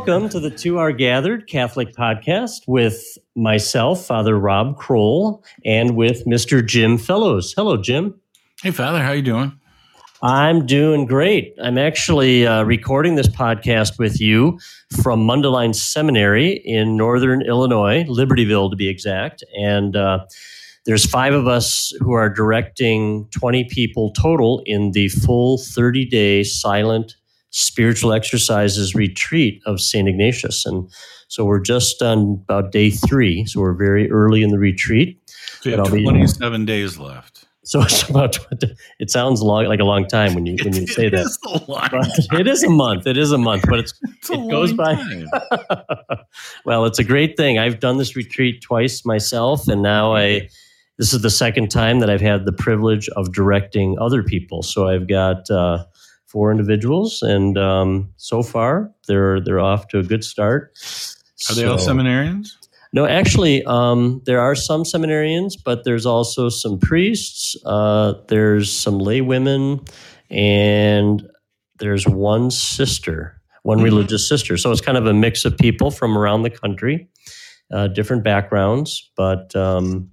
[0.00, 6.24] welcome to the Two Are Gathered Catholic podcast with myself, Father Rob Kroll, and with
[6.24, 6.66] Mr.
[6.66, 7.52] Jim Fellows.
[7.54, 8.18] Hello, Jim.
[8.62, 9.60] Hey, Father, how you doing?
[10.22, 11.54] I'm doing great.
[11.62, 14.58] I'm actually uh, recording this podcast with you
[15.02, 19.44] from Mundelein Seminary in Northern Illinois, Libertyville to be exact.
[19.58, 20.24] And uh,
[20.86, 26.42] there's five of us who are directing 20 people total in the full 30 day
[26.42, 27.16] silent
[27.50, 30.08] spiritual exercises retreat of St.
[30.08, 30.64] Ignatius.
[30.64, 30.90] And
[31.28, 33.44] so we're just on about day three.
[33.46, 35.20] So we're very early in the retreat.
[35.60, 37.46] So you have 27 be, days left.
[37.64, 38.36] So it's about.
[38.98, 41.26] It sounds long, like a long time when you when you say it that.
[41.26, 43.06] Is it is a month.
[43.06, 44.96] It is a month, but it's, it's it goes by.
[46.64, 47.58] well, it's a great thing.
[47.58, 50.48] I've done this retreat twice myself, and now I.
[50.98, 54.62] This is the second time that I've had the privilege of directing other people.
[54.62, 55.84] So I've got uh,
[56.30, 60.72] four individuals, and um, so far they're they're off to a good start.
[61.50, 62.48] Are they all seminarians?
[62.92, 67.56] No, actually, um, there are some seminarians, but there's also some priests.
[67.64, 69.80] Uh, there's some lay women,
[70.28, 71.28] and
[71.78, 73.84] there's one sister, one mm-hmm.
[73.84, 74.56] religious sister.
[74.56, 77.08] So it's kind of a mix of people from around the country,
[77.72, 79.10] uh, different backgrounds.
[79.16, 80.10] But um,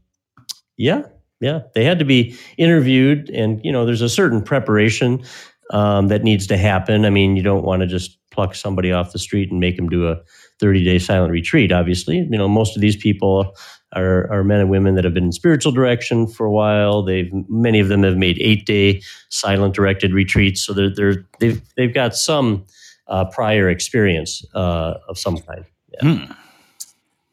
[0.77, 1.03] yeah,
[1.39, 5.23] yeah, they had to be interviewed, and you know, there's a certain preparation
[5.71, 7.05] um, that needs to happen.
[7.05, 9.89] I mean, you don't want to just pluck somebody off the street and make them
[9.89, 10.17] do a
[10.59, 12.17] 30 day silent retreat, obviously.
[12.17, 13.55] You know, most of these people
[13.93, 17.03] are, are men and women that have been in spiritual direction for a while.
[17.03, 20.63] They've many of them have made eight day silent directed retreats.
[20.63, 22.65] So they're, they're they've they've got some
[23.07, 25.65] uh, prior experience uh, of some kind.
[25.93, 26.15] Yeah.
[26.15, 26.31] Hmm.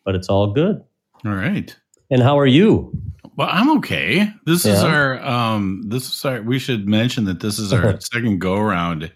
[0.05, 0.83] But it's all good.
[1.25, 1.75] All right.
[2.11, 2.93] And how are you?
[3.37, 4.31] Well, I'm okay.
[4.47, 4.75] This yeah.
[4.75, 8.55] is our um this is our we should mention that this is our second go
[8.57, 9.13] around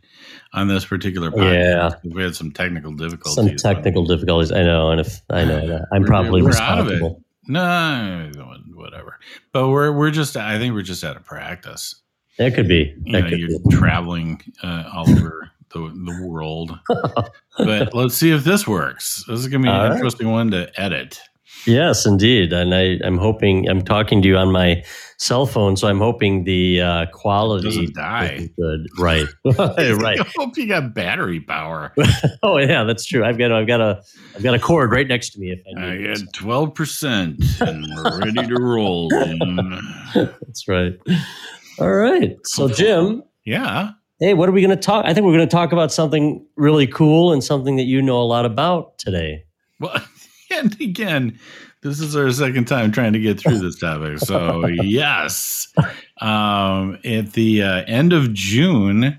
[0.52, 2.02] on this particular podcast.
[2.04, 3.34] Yeah, we had some technical difficulties.
[3.34, 4.50] Some technical difficulties.
[4.50, 7.06] I know, and if I know that, I'm we're, probably we're responsible.
[7.06, 7.22] Out of it.
[7.50, 8.30] No,
[8.74, 9.18] whatever.
[9.52, 10.36] But we're we're just.
[10.36, 11.94] I think we're just out of practice.
[12.38, 12.94] It could be.
[13.04, 13.76] You know, could you're be.
[13.76, 16.78] traveling uh, all over the the world.
[17.58, 19.24] but let's see if this works.
[19.28, 19.96] This is gonna be all an right.
[19.96, 21.20] interesting one to edit.
[21.66, 22.52] Yes, indeed.
[22.52, 24.82] And I, I'm hoping I'm talking to you on my
[25.18, 28.48] cell phone, so I'm hoping the uh, quality doesn't die.
[28.56, 29.26] Good, right?
[29.44, 30.20] right.
[30.20, 31.92] I hope you got battery power.
[32.42, 33.24] oh yeah, that's true.
[33.24, 34.02] I've got I've got a
[34.34, 35.50] I've got a cord right next to me.
[35.50, 39.08] If I need I got twelve percent and we're ready to roll.
[40.14, 40.94] that's right.
[41.78, 42.36] All right.
[42.44, 43.22] So Jim.
[43.44, 43.92] Yeah.
[44.20, 45.04] Hey, what are we going to talk?
[45.06, 48.20] I think we're going to talk about something really cool and something that you know
[48.20, 49.44] a lot about today.
[49.78, 49.94] Well,
[50.50, 51.38] and again,
[51.82, 54.18] this is our second time trying to get through this topic.
[54.18, 55.68] So, yes.
[56.20, 59.18] Um, at the uh, end of June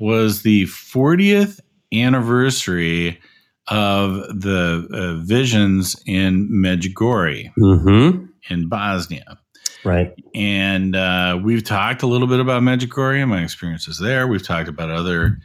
[0.00, 1.60] was the 40th
[1.92, 3.20] anniversary
[3.68, 8.24] of the uh, visions in Medjugorje mm-hmm.
[8.48, 9.38] in Bosnia.
[9.84, 10.12] Right.
[10.34, 14.26] And uh, we've talked a little bit about Medjugorje and my experiences there.
[14.26, 15.38] We've talked about other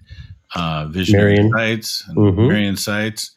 [0.56, 1.52] uh, visionary Marian.
[1.52, 2.48] sites, mm-hmm.
[2.48, 3.34] Marian sites.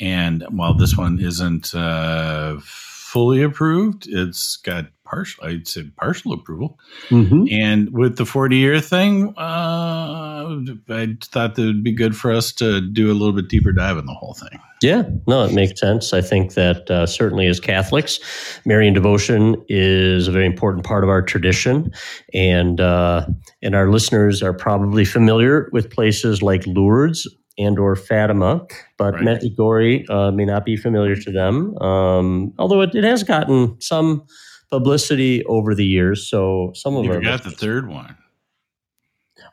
[0.00, 6.78] And while this one isn't uh, fully approved, it's got partial, I'd say partial approval.
[7.10, 7.44] Mm-hmm.
[7.50, 12.32] And with the 40 year thing, uh, I thought that it would be good for
[12.32, 14.58] us to do a little bit deeper dive in the whole thing.
[14.82, 16.12] Yeah, no, it makes sense.
[16.12, 18.18] I think that uh, certainly as Catholics,
[18.66, 21.90] Marian devotion is a very important part of our tradition,
[22.34, 23.26] and uh,
[23.62, 27.26] and our listeners are probably familiar with places like Lourdes,
[27.58, 28.66] and or Fatima,
[28.96, 29.22] but right.
[29.22, 31.76] Medjugorje uh, may not be familiar to them.
[31.78, 34.26] Um, although it, it, has gotten some
[34.70, 38.16] publicity over the years, so some of you them got the third one.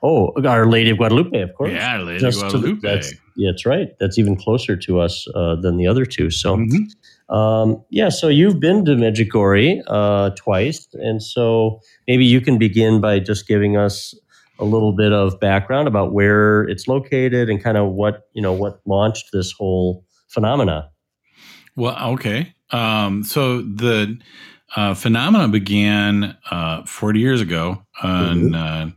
[0.03, 1.71] Oh, Our Lady of Guadalupe, of course.
[1.71, 2.81] Yeah, Lady Just of Guadalupe.
[2.81, 3.89] The, that's, yeah, that's right.
[3.99, 6.31] That's even closer to us uh, than the other two.
[6.31, 7.35] So, mm-hmm.
[7.35, 12.99] um, yeah, so you've been to Medjugorje uh, twice, and so maybe you can begin
[12.99, 14.15] by just giving us
[14.61, 18.53] a little bit of background about where it's located and kind of what you know
[18.53, 20.89] what launched this whole phenomena.
[21.75, 22.53] Well, okay.
[22.69, 24.17] Um, so the
[24.75, 28.55] uh, phenomena began uh, 40 years ago on mm-hmm.
[28.55, 28.91] uh,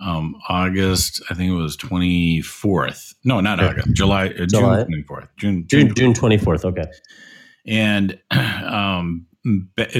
[0.00, 3.14] um, August, I think it was 24th.
[3.24, 4.84] No, not August, July, uh, July.
[4.84, 5.28] June 24th.
[5.36, 6.64] June, June, June 24th.
[6.64, 6.84] Okay.
[7.66, 9.26] And um,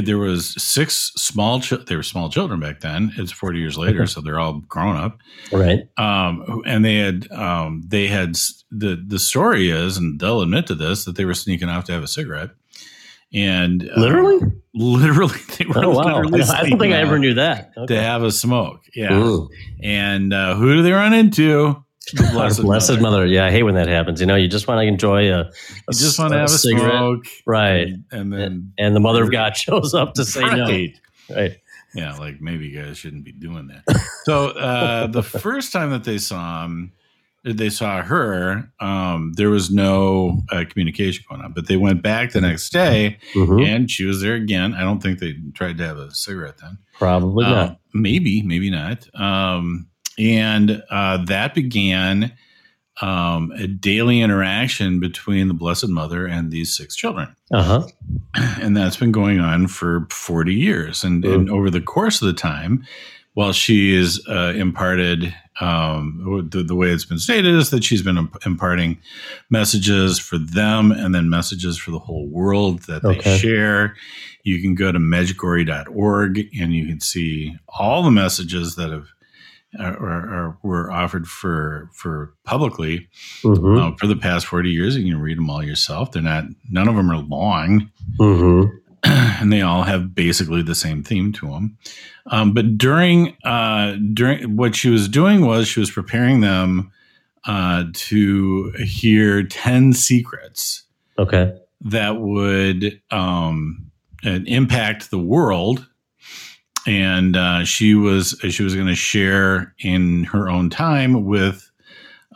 [0.04, 4.06] there was six small ch- they were small children back then it's 40 years later
[4.06, 5.18] so they're all grown up
[5.52, 8.34] right um, and they had um, they had
[8.70, 11.92] the the story is and they'll admit to this that they were sneaking off to
[11.92, 12.50] have a cigarette
[13.32, 14.40] and uh, literally,
[14.74, 16.22] literally, they were oh, wow.
[16.22, 16.42] literally.
[16.42, 17.72] I don't think I ever knew that.
[17.76, 17.94] Okay.
[17.94, 19.12] To have a smoke, yeah.
[19.12, 19.50] Ooh.
[19.82, 21.84] And uh, who do they run into?
[22.32, 23.02] Blessed, blessed mother.
[23.02, 23.26] mother.
[23.26, 24.20] Yeah, I hate when that happens.
[24.20, 25.44] You know, you just want to enjoy a, a
[25.90, 26.92] you just want to have a, cigarette.
[26.92, 27.88] smoke, right?
[27.88, 30.94] And, and then and, and, the mother of God shows up to say right.
[31.28, 31.56] no, right?
[31.94, 34.00] Yeah, like maybe you guys shouldn't be doing that.
[34.24, 36.92] so uh, the first time that they saw him,
[37.44, 41.52] they saw her, um, there was no uh, communication going on.
[41.52, 43.60] But they went back the next day, mm-hmm.
[43.60, 44.74] and she was there again.
[44.74, 46.78] I don't think they tried to have a cigarette then.
[46.94, 47.80] Probably uh, not.
[47.94, 49.08] Maybe, maybe not.
[49.18, 52.32] Um, and uh, that began
[53.00, 57.34] um, a daily interaction between the Blessed Mother and these six children.
[57.52, 57.86] Uh-huh.
[58.34, 61.04] And that's been going on for 40 years.
[61.04, 61.34] And, mm.
[61.34, 62.84] and over the course of the time,
[63.34, 68.02] while she is uh, imparted, um, the, the, way it's been stated is that she's
[68.02, 68.98] been imparting
[69.48, 73.94] messages for them and then messages for the whole world that they share.
[74.42, 79.08] You can go to medjugorje.org and you can see all the messages that have
[79.78, 83.08] or, or, were offered for for publicly
[83.42, 83.78] mm-hmm.
[83.78, 86.88] uh, for the past 40 years you can read them all yourself they're not none
[86.88, 88.68] of them are long mm-hmm.
[89.04, 91.76] and they all have basically the same theme to them
[92.30, 96.90] um, but during uh, during what she was doing was she was preparing them
[97.44, 100.84] uh, to hear 10 secrets
[101.18, 103.90] okay that would um,
[104.24, 105.86] impact the world
[106.88, 111.70] and uh, she was she was going to share in her own time with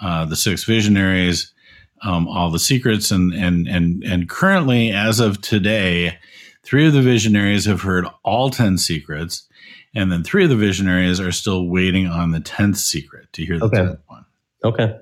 [0.02, 1.54] uh, the six visionaries
[2.02, 3.10] um, all the secrets.
[3.10, 6.18] And and and and currently as of today
[6.62, 9.48] three of the visionaries have heard all 10 secrets.
[9.94, 13.58] And then three of the visionaries are still waiting on the 10th secret to hear
[13.58, 13.78] the okay.
[13.78, 14.24] 10th one.
[14.64, 14.98] Okay.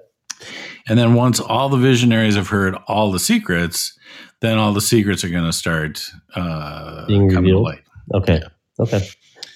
[0.88, 3.97] And then once all the visionaries have heard all the secrets
[4.41, 6.02] then all the secrets are going to start
[6.35, 7.82] uh, coming to light.
[8.14, 8.41] Okay.
[8.41, 8.85] Yeah.
[8.85, 9.06] okay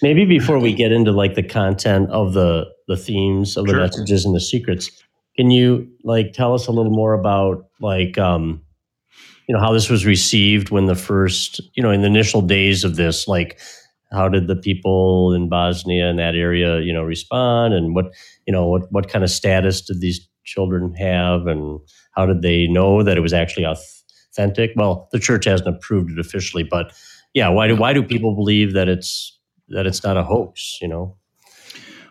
[0.02, 3.80] Maybe before we get into like the content of the the themes of the sure.
[3.80, 4.90] messages and the secrets,
[5.36, 8.62] can you like tell us a little more about like um
[9.48, 12.84] you know how this was received when the first you know in the initial days
[12.84, 13.60] of this like
[14.12, 17.74] how did the people in Bosnia and that area you know respond?
[17.74, 18.06] And what
[18.46, 21.46] you know what what kind of status did these children have?
[21.46, 21.80] And
[22.12, 24.72] how did they know that it was actually authentic?
[24.76, 26.92] Well the church hasn't approved it officially but
[27.34, 29.38] yeah why do why do people believe that it's
[29.68, 31.16] that it's not a hoax, you know.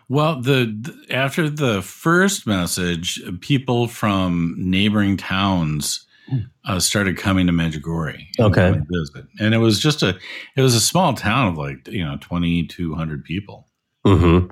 [0.08, 6.40] Well, the, after the first message, people from neighboring towns hmm.
[6.66, 8.26] uh, started coming to Medjugorje.
[8.38, 10.18] Okay, visit, and it was just a
[10.56, 13.66] it was a small town of like you know twenty two hundred people.
[14.06, 14.50] Mm-hmm.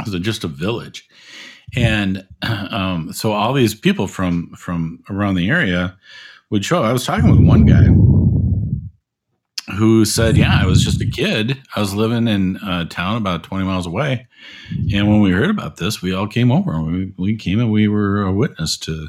[0.00, 1.06] It was just a village,
[1.76, 5.98] and um, so all these people from from around the area
[6.50, 6.82] would show.
[6.82, 7.84] I was talking with one guy
[9.76, 11.58] who said, Yeah, I was just a kid.
[11.74, 14.26] I was living in a town about 20 miles away.
[14.92, 16.80] And when we heard about this, we all came over.
[16.80, 19.08] We, we came and we were a witness to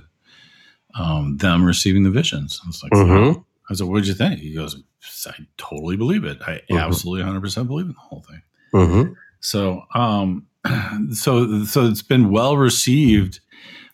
[0.95, 2.59] um, them receiving the visions.
[2.63, 3.39] I was like, mm-hmm.
[3.69, 4.39] I said, What'd you think?
[4.39, 4.81] He goes,
[5.27, 6.39] I totally believe it.
[6.41, 6.77] I mm-hmm.
[6.77, 8.41] absolutely 100% believe in the whole thing.
[8.73, 9.13] Mm-hmm.
[9.39, 10.47] So, um,
[11.13, 13.39] so, so it's been well received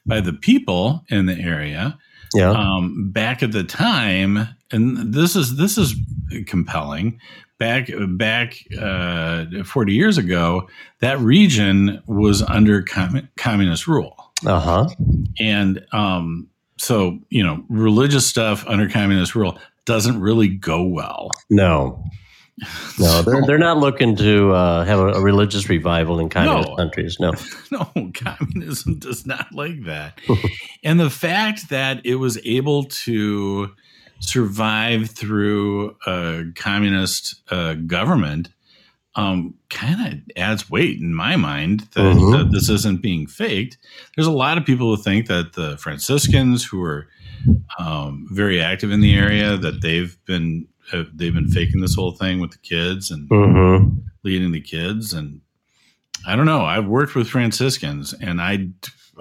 [0.06, 1.98] by the people in the area.
[2.34, 2.52] Yeah.
[2.52, 5.96] Um, back at the time, and this is this is
[6.48, 7.20] compelling.
[7.58, 10.68] Back back uh, forty years ago,
[11.00, 14.16] that region was under com- communist rule.
[14.46, 14.90] Uh huh.
[15.40, 21.30] And um, so you know, religious stuff under communist rule doesn't really go well.
[21.50, 22.04] No.
[22.98, 26.76] No, they're, they're not looking to uh, have a, a, religious revival in communist no,
[26.78, 27.18] countries.
[27.20, 27.34] No,
[27.72, 30.20] no, communism does not like that.
[30.82, 33.72] and the fact that it was able to
[34.20, 38.50] survive through a communist uh, government
[39.16, 42.32] um, kind of adds weight in my mind that, mm-hmm.
[42.32, 43.78] that, this isn't being faked.
[44.16, 47.08] There's a lot of people who think that the Franciscans, who are
[47.80, 52.12] um, very active in the area, that they've been uh, they've been faking this whole
[52.12, 54.00] thing with the kids and mm-hmm.
[54.24, 55.14] leading the kids.
[55.14, 55.42] And
[56.26, 56.66] I don't know.
[56.66, 58.70] I've worked with Franciscans, and I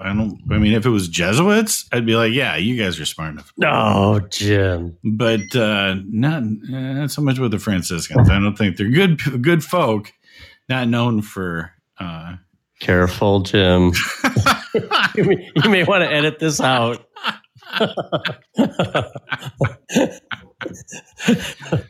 [0.01, 0.39] I don't.
[0.51, 3.53] I mean, if it was Jesuits, I'd be like, yeah, you guys are smart enough.
[3.57, 4.97] No, Jim.
[5.03, 8.29] But uh, not eh, not so much with the Franciscans.
[8.29, 10.11] I don't think they're good good folk,
[10.67, 11.71] not known for.
[11.97, 12.35] Uh,
[12.81, 13.93] Careful, Jim.
[15.15, 17.07] you, may, you may want to edit this out.
[20.59, 20.71] but,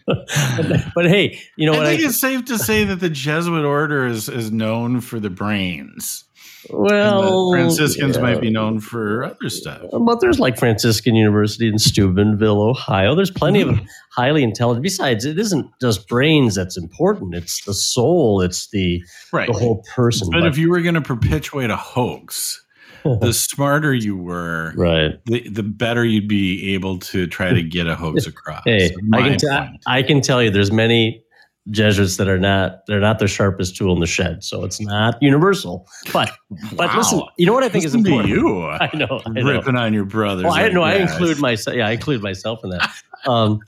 [0.95, 4.05] but, hey, you know I think I, it's safe to say that the Jesuit order
[4.05, 6.25] is is known for the brains.
[6.69, 8.21] Well, Franciscans yeah.
[8.21, 9.83] might be known for other stuff.
[9.91, 13.15] But there's like Franciscan University in Steubenville, Ohio.
[13.15, 13.69] There's plenty mm.
[13.69, 13.85] of hmm.
[14.11, 14.83] highly intelligent.
[14.83, 17.35] Besides, it isn't just brains that's important.
[17.35, 18.41] It's the soul.
[18.41, 19.47] It's the right.
[19.47, 20.29] the whole person.
[20.31, 22.64] But, but if you were going to perpetuate a hoax,
[23.05, 27.87] the smarter you were, right, the, the better you'd be able to try to get
[27.87, 28.63] a hoax across.
[28.65, 31.23] Hey, I can, t- I can tell you, there's many
[31.71, 35.17] Jesuits that are not they're not the sharpest tool in the shed, so it's not
[35.19, 35.87] universal.
[36.13, 36.31] But
[36.73, 36.97] but wow.
[36.97, 38.29] listen, you know what I think listen is important.
[38.29, 39.51] you, I know, I know.
[39.51, 40.43] ripping on your brothers.
[40.43, 41.75] Well, I know I include myself.
[41.75, 42.93] Yeah, I include myself in that.
[43.25, 43.61] Um,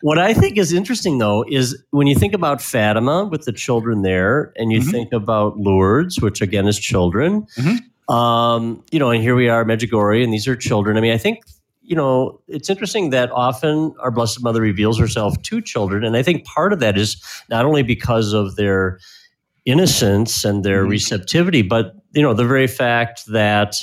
[0.00, 4.02] what I think is interesting though is when you think about Fatima with the children
[4.02, 4.90] there, and you mm-hmm.
[4.90, 7.46] think about Lourdes, which again is children.
[7.56, 7.76] Mm-hmm.
[8.08, 10.96] Um, you know, and here we are, Medjugorje, and these are children.
[10.96, 11.40] I mean, I think
[11.88, 16.04] you know, it's interesting that often our Blessed Mother reveals herself to children.
[16.04, 17.16] And I think part of that is
[17.48, 18.98] not only because of their
[19.64, 20.90] innocence and their mm-hmm.
[20.90, 23.76] receptivity, but, you know, the very fact that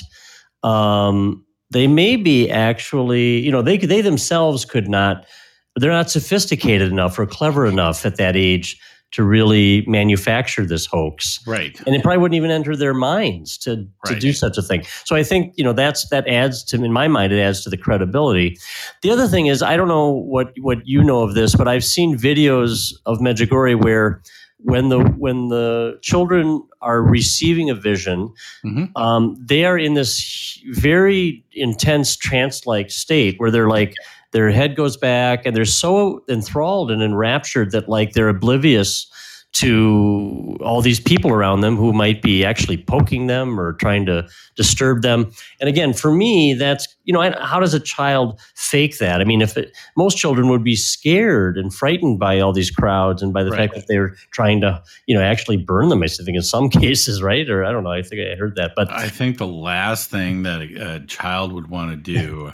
[0.62, 5.26] um, they may be actually, you know, they, they themselves could not,
[5.74, 8.80] they're not sophisticated enough or clever enough at that age
[9.12, 11.40] to really manufacture this hoax.
[11.46, 11.80] Right.
[11.86, 14.84] And it probably wouldn't even enter their minds to, to do such a thing.
[15.04, 17.70] So I think, you know, that's that adds to in my mind, it adds to
[17.70, 18.58] the credibility.
[19.02, 21.84] The other thing is I don't know what what you know of this, but I've
[21.84, 24.22] seen videos of Medjugorje where
[24.58, 28.32] when the when the children are receiving a vision,
[28.64, 28.96] mm-hmm.
[28.96, 33.94] um, they are in this very intense trance-like state where they're like
[34.36, 39.10] their head goes back and they're so enthralled and enraptured that like they're oblivious
[39.54, 44.28] to all these people around them who might be actually poking them or trying to
[44.54, 45.30] disturb them.
[45.58, 49.22] And again, for me, that's you know, how does a child fake that?
[49.22, 53.22] I mean, if it, most children would be scared and frightened by all these crowds
[53.22, 53.60] and by the right.
[53.60, 56.02] fact that they're trying to, you know, actually burn them.
[56.02, 57.48] I think in some cases, right?
[57.48, 57.92] Or I don't know.
[57.92, 61.52] I think I heard that, but I think the last thing that a, a child
[61.52, 62.52] would want to do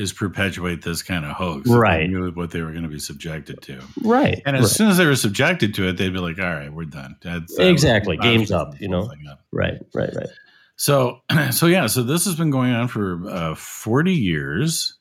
[0.00, 1.68] is perpetuate this kind of hoax.
[1.68, 2.08] Right.
[2.34, 3.80] what they were going to be subjected to.
[4.02, 4.40] Right.
[4.46, 4.70] And as right.
[4.70, 7.16] soon as they were subjected to it, they'd be like, all right, we're done.
[7.22, 8.16] That's, exactly.
[8.16, 9.02] Was, Game's up, you know?
[9.30, 9.40] Up.
[9.52, 10.28] Right, right, right.
[10.76, 14.94] So, so yeah, so this has been going on for uh, 40 years.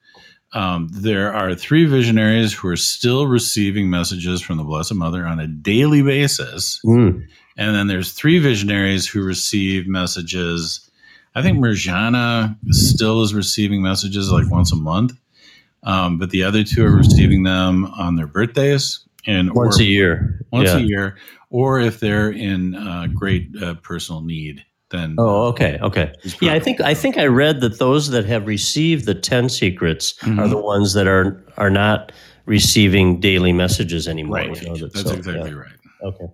[0.51, 5.39] Um, there are three visionaries who are still receiving messages from the Blessed Mother on
[5.39, 6.81] a daily basis.
[6.85, 7.25] Mm.
[7.55, 10.88] And then there's three visionaries who receive messages
[11.39, 15.13] I think Mirjana still is receiving messages like once a month,
[15.83, 19.85] um, but the other two are receiving them on their birthdays and once or, a
[19.85, 20.77] year, once yeah.
[20.77, 21.17] a year,
[21.49, 24.65] or if they're in uh, great uh, personal need.
[24.91, 26.53] Then oh, okay, okay, yeah.
[26.53, 30.39] I think I think I read that those that have received the ten secrets mm-hmm.
[30.39, 32.11] are the ones that are are not
[32.47, 34.37] receiving daily messages anymore.
[34.37, 35.57] Right, you know, that, that's so, exactly yeah.
[35.57, 35.71] right.
[36.03, 36.25] Okay.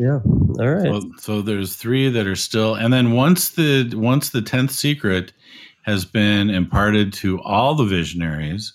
[0.00, 0.20] Yeah.
[0.24, 0.82] All right.
[0.82, 5.34] So, so, there's three that are still, and then once the once the tenth secret
[5.82, 8.72] has been imparted to all the visionaries,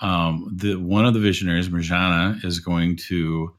[0.00, 3.54] um, the one of the visionaries, Mirjana, is going to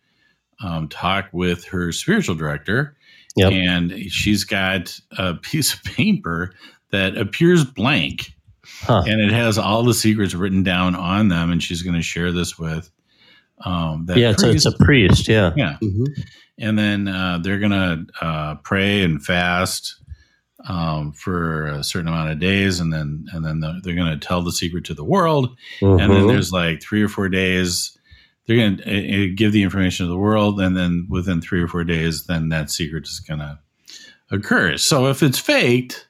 [0.62, 2.98] um, talk with her spiritual director,
[3.38, 3.54] yep.
[3.54, 6.52] and she's got a piece of paper
[6.92, 8.34] that appears blank,
[8.82, 9.04] huh.
[9.08, 12.34] and it has all the secrets written down on them, and she's going to share
[12.34, 12.92] this with.
[13.64, 15.30] Um, yeah, it's, it's, a priest.
[15.30, 15.78] Yeah, yeah.
[15.82, 16.22] Mm-hmm
[16.60, 19.96] and then uh, they're gonna uh, pray and fast
[20.68, 24.42] um, for a certain amount of days, and then and then the, they're gonna tell
[24.42, 26.00] the secret to the world, mm-hmm.
[26.00, 26.28] and then mm-hmm.
[26.28, 27.98] there's like three or four days.
[28.46, 31.84] They're gonna uh, give the information to the world, and then within three or four
[31.84, 33.60] days, then that secret is gonna
[34.32, 34.78] occur.
[34.78, 36.09] So if it's faked,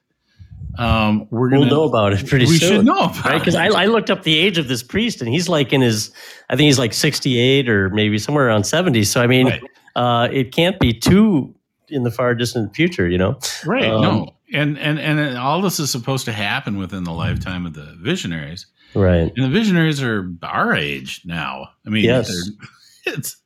[0.77, 2.69] um, we're gonna we'll know about it pretty we soon.
[2.69, 3.39] We should know about right?
[3.39, 6.11] Because I, I, looked up the age of this priest, and he's like in his,
[6.49, 9.03] I think he's like sixty-eight or maybe somewhere around seventy.
[9.03, 9.63] So I mean, right
[9.95, 11.53] uh, it can't be too
[11.89, 13.37] in the far distant future, you know?
[13.65, 13.89] Right.
[13.89, 14.35] Um, no.
[14.53, 18.65] And, and, and all this is supposed to happen within the lifetime of the visionaries.
[18.95, 19.31] Right.
[19.35, 21.69] And the visionaries are our age now.
[21.85, 22.49] I mean, yes.
[23.05, 23.37] it's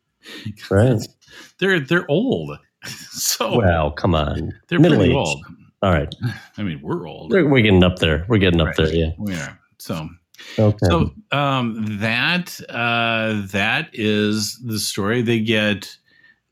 [0.70, 1.02] right.
[1.60, 2.58] They're, they're old.
[2.86, 4.54] So, well, come on.
[4.68, 5.18] They're Middle pretty age.
[5.18, 5.46] old.
[5.84, 6.14] All right.
[6.58, 7.32] I mean, we're old.
[7.32, 8.26] We're, getting up there.
[8.28, 8.78] We're getting up right.
[8.78, 8.96] there.
[8.96, 9.12] Yeah.
[9.20, 9.60] We are.
[9.78, 10.10] So,
[10.58, 10.86] Okay.
[10.88, 15.22] So um, that uh, that is the story.
[15.22, 15.96] They get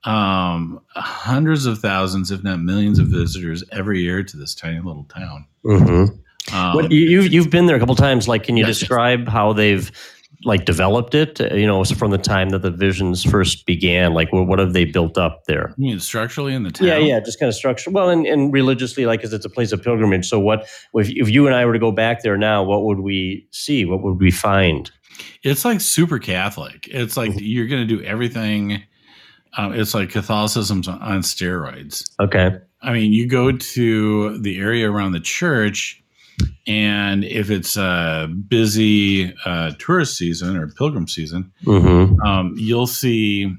[0.03, 5.05] um, hundreds of thousands, if not millions, of visitors every year to this tiny little
[5.05, 5.45] town.
[5.65, 6.55] Mm-hmm.
[6.55, 8.27] Um, what, you, you've been there a couple times.
[8.27, 9.31] Like, can you yes, describe yes.
[9.31, 9.91] how they've
[10.43, 11.39] like developed it?
[11.53, 14.13] You know, from the time that the visions first began.
[14.13, 15.73] Like, what, what have they built up there?
[15.77, 16.87] You mean structurally in the town?
[16.87, 17.91] Yeah, yeah, just kind of structure.
[17.91, 20.27] Well, and, and religiously, like, because it's a place of pilgrimage.
[20.27, 22.63] So, what if, if you and I were to go back there now?
[22.63, 23.85] What would we see?
[23.85, 24.91] What would we find?
[25.43, 26.87] It's like super Catholic.
[26.87, 27.39] It's like mm-hmm.
[27.41, 28.83] you're going to do everything
[29.57, 32.09] um, it's like Catholicism's on steroids.
[32.19, 32.57] Okay.
[32.81, 36.00] I mean, you go to the area around the church,
[36.67, 42.19] and if it's a busy uh, tourist season or pilgrim season, mm-hmm.
[42.21, 43.55] um, you'll see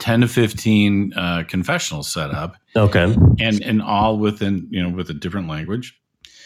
[0.00, 2.56] 10 to 15 uh, confessionals set up.
[2.76, 3.14] Okay.
[3.40, 5.98] And, and all within, you know, with a different language.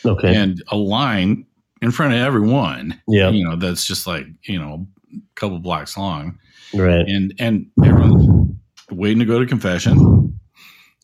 [0.04, 0.34] Okay.
[0.34, 1.46] And a line
[1.80, 3.00] in front of everyone.
[3.08, 3.30] Yeah.
[3.30, 6.38] You know, that's just like, you know, a couple blocks long.
[6.74, 7.06] Right.
[7.06, 8.54] And, and everyone's
[8.90, 10.37] waiting to go to confession.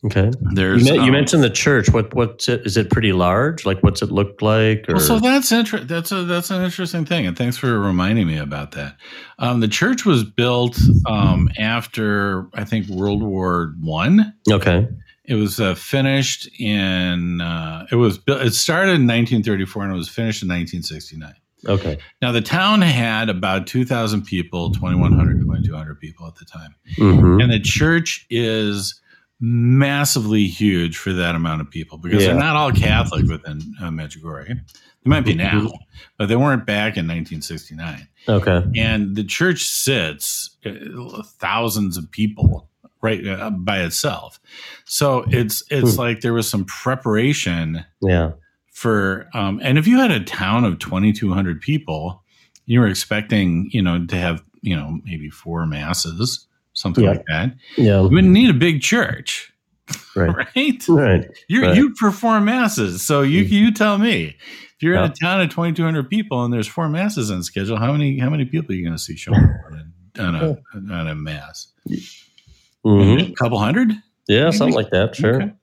[0.05, 0.31] Okay.
[0.53, 1.89] There's you, um, you, mentioned the church.
[1.89, 2.65] What what's it?
[2.65, 3.65] Is it pretty large?
[3.65, 4.85] Like what's it look like?
[4.87, 4.95] Or?
[4.95, 8.37] Well, so that's inter- That's a that's an interesting thing, and thanks for reminding me
[8.37, 8.97] about that.
[9.39, 14.33] Um, the church was built um, after I think World War One.
[14.49, 14.87] Okay.
[15.27, 17.41] It was uh, finished in.
[17.41, 18.41] Uh, it was built.
[18.41, 21.33] It started in 1934 and it was finished in 1969.
[21.67, 21.97] Okay.
[22.21, 27.41] Now the town had about 2,000 people, 2,100, 2,200 people at the time, mm-hmm.
[27.41, 29.01] and the church is
[29.39, 32.29] massively huge for that amount of people because yeah.
[32.29, 34.47] they're not all Catholic within uh, Medjugorje.
[34.47, 35.65] They might be mm-hmm.
[35.65, 35.73] now,
[36.17, 38.07] but they weren't back in 1969.
[38.27, 38.63] Okay.
[38.75, 42.69] And the church sits uh, thousands of people
[43.01, 44.39] right uh, by itself.
[44.85, 46.01] So it's it's hmm.
[46.01, 47.85] like there was some preparation.
[48.01, 48.31] Yeah.
[48.71, 52.23] For um, and if you had a town of 2,200 people,
[52.65, 57.09] you were expecting you know to have you know maybe four masses something yeah.
[57.09, 57.55] like that.
[57.77, 58.01] Yeah.
[58.01, 59.51] You wouldn't need a big church.
[60.15, 60.33] Right.
[60.55, 60.87] right.
[60.87, 61.37] Right.
[61.49, 61.75] You right.
[61.75, 63.01] you perform masses.
[63.01, 63.49] So you mm.
[63.49, 64.37] you tell me.
[64.77, 65.05] If you're yeah.
[65.05, 68.29] in a town of 2200 people and there's four masses on schedule, how many how
[68.29, 70.57] many people are you going to see showing up on a
[70.93, 71.67] on a mass?
[72.85, 73.31] Mm-hmm.
[73.31, 73.91] A couple hundred?
[74.27, 74.57] Yeah, maybe?
[74.57, 75.35] something like that, sure.
[75.35, 75.53] Okay.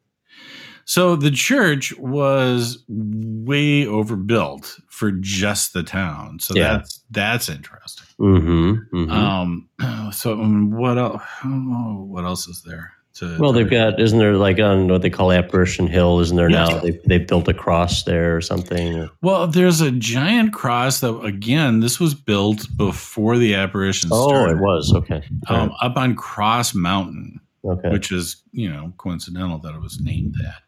[0.85, 6.39] So the church was way overbuilt for just the town.
[6.39, 6.79] So yeah.
[6.79, 8.07] that's that's interesting.
[8.19, 9.11] Mm-hmm, mm-hmm.
[9.11, 9.69] Um,
[10.13, 11.23] so um, what else?
[11.45, 12.93] what else is there?
[13.15, 16.21] To, well, they've got isn't there like on what they call Apparition Hill?
[16.21, 16.65] Isn't there yeah.
[16.65, 16.79] now?
[16.79, 19.09] They they built a cross there or something.
[19.21, 24.09] Well, there's a giant cross that again, this was built before the apparition.
[24.11, 24.57] Oh, started.
[24.57, 25.23] it was okay.
[25.49, 25.79] Um, right.
[25.83, 27.91] Up on Cross Mountain, okay.
[27.91, 30.63] which is you know coincidental that it was named that.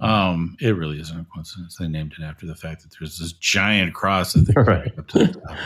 [0.00, 1.76] Um, it really isn't a coincidence.
[1.76, 4.98] They named it after the fact that there's this giant cross that they right.
[4.98, 5.56] up to the top.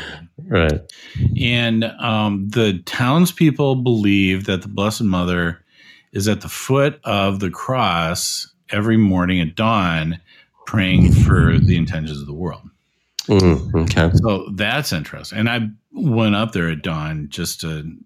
[0.47, 0.81] right.
[1.41, 5.65] And um, the townspeople believe that the Blessed Mother
[6.13, 10.21] is at the foot of the cross every morning at dawn,
[10.67, 12.69] praying for the intentions of the world.
[13.27, 14.11] Mm, okay.
[14.17, 15.39] So that's interesting.
[15.39, 17.97] And I went up there at dawn just to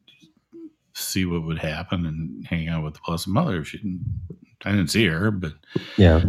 [0.94, 4.04] see what would happen and hang out with the Blessed Mother if she didn't
[4.64, 5.53] I didn't see her, but
[5.96, 6.23] yeah,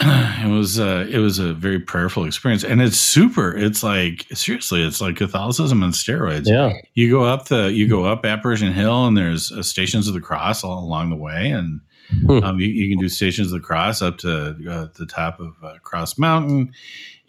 [0.00, 3.56] it was uh, it was a very prayerful experience, and it's super.
[3.56, 6.46] It's like seriously, it's like Catholicism on steroids.
[6.46, 10.14] Yeah, you go up the you go up Apparition Hill, and there's uh, Stations of
[10.14, 12.42] the Cross all along the way, and hmm.
[12.42, 15.54] um, you, you, can do Stations of the Cross up to uh, the top of
[15.62, 16.72] uh, Cross Mountain,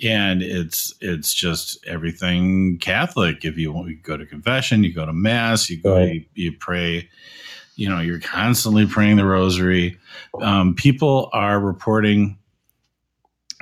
[0.04, 3.46] and it's it's just everything Catholic.
[3.46, 6.14] If you want, you go to confession, you go to mass, you go, right.
[6.14, 7.10] you, you pray
[7.76, 9.98] you know you're constantly praying the rosary.
[10.42, 12.38] Um, people are reporting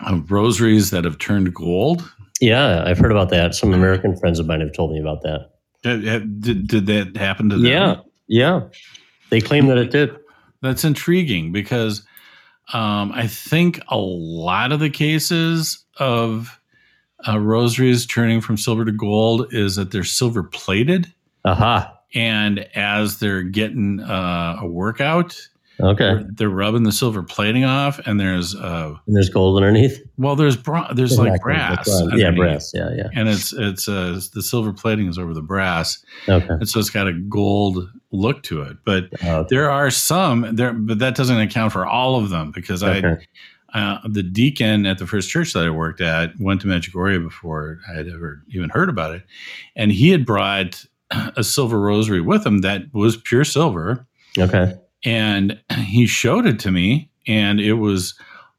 [0.06, 2.10] uh, rosaries that have turned gold.
[2.40, 3.56] Yeah i've heard about that.
[3.56, 5.52] Some american friends of mine have told me about that.
[5.84, 7.66] Did, did that happen to them?
[7.66, 8.62] Yeah yeah.
[9.30, 10.16] They claim that it did.
[10.62, 12.04] That's intriguing because
[12.74, 16.58] um, i think a lot of the cases of
[17.28, 21.12] uh, rosaries turning from silver to gold is that they're silver plated.
[21.46, 21.78] Aha.
[21.78, 21.94] uh-huh.
[22.14, 25.40] And as they're getting uh, a workout,
[25.80, 30.02] okay, they're, they're, rubbing the silver plating off, and there's uh, and there's gold underneath.
[30.18, 30.58] Well, there's
[30.94, 35.18] there's like brass, yeah, brass, yeah, yeah, and it's it's uh, the silver plating is
[35.18, 38.78] over the brass, okay, and so it's got a gold look to it.
[38.86, 39.46] But okay.
[39.50, 43.08] there are some there, but that doesn't account for all of them because okay.
[43.08, 43.18] I.
[43.74, 47.80] Uh, the deacon at the first church that I worked at went to Medjugorje before
[47.90, 49.24] I had ever even heard about it,
[49.78, 50.84] and he had brought
[51.36, 54.08] a silver rosary with him that was pure silver.
[54.38, 54.74] Okay.
[55.04, 58.16] And he showed it to me, and it was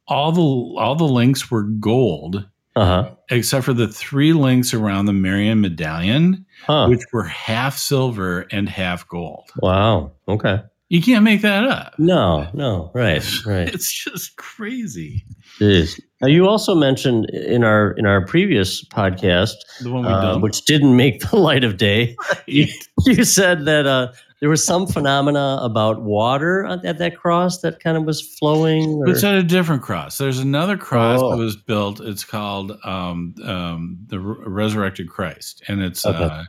[0.09, 3.11] all the all the links were gold, uh-huh.
[3.31, 6.87] except for the three links around the Marian medallion, huh.
[6.89, 9.51] which were half silver and half gold.
[9.57, 10.13] Wow.
[10.29, 10.63] Okay.
[10.93, 11.99] You can't make that up.
[11.99, 13.67] No, no, right, right.
[13.67, 15.25] it's just crazy.
[15.59, 15.99] It is.
[16.21, 21.21] Now, you also mentioned in our in our previous podcast, the uh, which didn't make
[21.21, 22.43] the light of day, right.
[22.45, 22.67] you,
[23.07, 27.97] you, said that uh, there was some phenomena about water at that cross that kind
[27.97, 28.91] of was flowing.
[28.97, 29.09] Or?
[29.09, 30.19] It's at a different cross.
[30.19, 31.31] There's another cross oh.
[31.31, 32.03] that was built.
[32.03, 36.23] It's called um, um, the Resurrected Christ, and it's okay.
[36.23, 36.45] uh,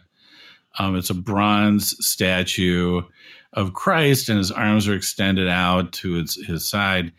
[0.79, 3.03] um, it's a bronze statue
[3.53, 7.11] of Christ, and his arms are extended out to his, his side,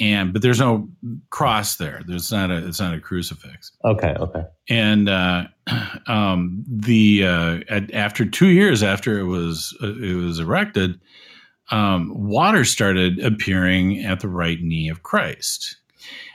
[0.00, 0.88] and but there's no
[1.30, 2.02] cross there.
[2.06, 3.72] There's not a it's not a crucifix.
[3.84, 4.44] Okay, okay.
[4.68, 5.44] And uh,
[6.06, 11.00] um, the uh, at, after two years after it was uh, it was erected,
[11.70, 15.76] um, water started appearing at the right knee of Christ.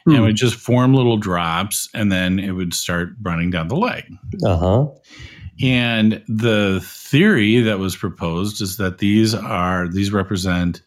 [0.05, 0.11] Hmm.
[0.11, 3.77] And it would just form little drops, and then it would start running down the
[3.77, 4.03] leg.
[4.43, 4.87] Uh huh.
[5.61, 10.81] And the theory that was proposed is that these are these represent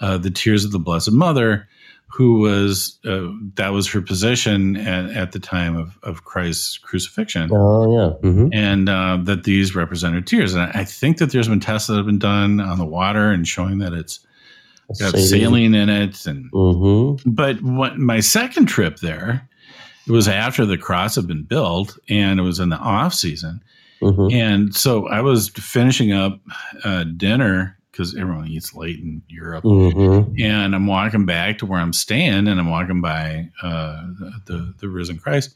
[0.00, 1.68] uh, the tears of the Blessed Mother,
[2.12, 7.48] who was uh, that was her position at, at, the time of, of Christ's crucifixion.
[7.52, 8.48] Oh yeah, mm-hmm.
[8.52, 10.54] and uh, that these represented tears.
[10.54, 13.48] And I think that there's been tests that have been done on the water and
[13.48, 14.20] showing that it's
[14.98, 16.26] got saline in it.
[16.26, 17.30] And mm-hmm.
[17.30, 19.48] but what my second trip there,
[20.06, 23.62] it was after the cross had been built, and it was in the off season.
[24.02, 24.34] Mm-hmm.
[24.34, 26.40] And so I was finishing up
[26.84, 29.64] uh, dinner because everyone eats late in Europe.
[29.64, 30.34] Mm-hmm.
[30.40, 34.02] And I'm walking back to where I'm staying, and I'm walking by uh,
[34.46, 35.54] the, the, risen Christ,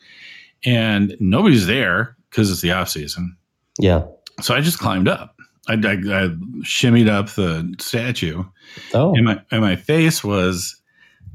[0.64, 3.36] and nobody's there because it's the off season.
[3.78, 4.04] Yeah.
[4.42, 5.34] So I just climbed up.
[5.68, 6.28] I, I, I
[6.60, 8.44] shimmied up the statue.
[8.94, 9.14] Oh.
[9.14, 10.80] And my and my face was,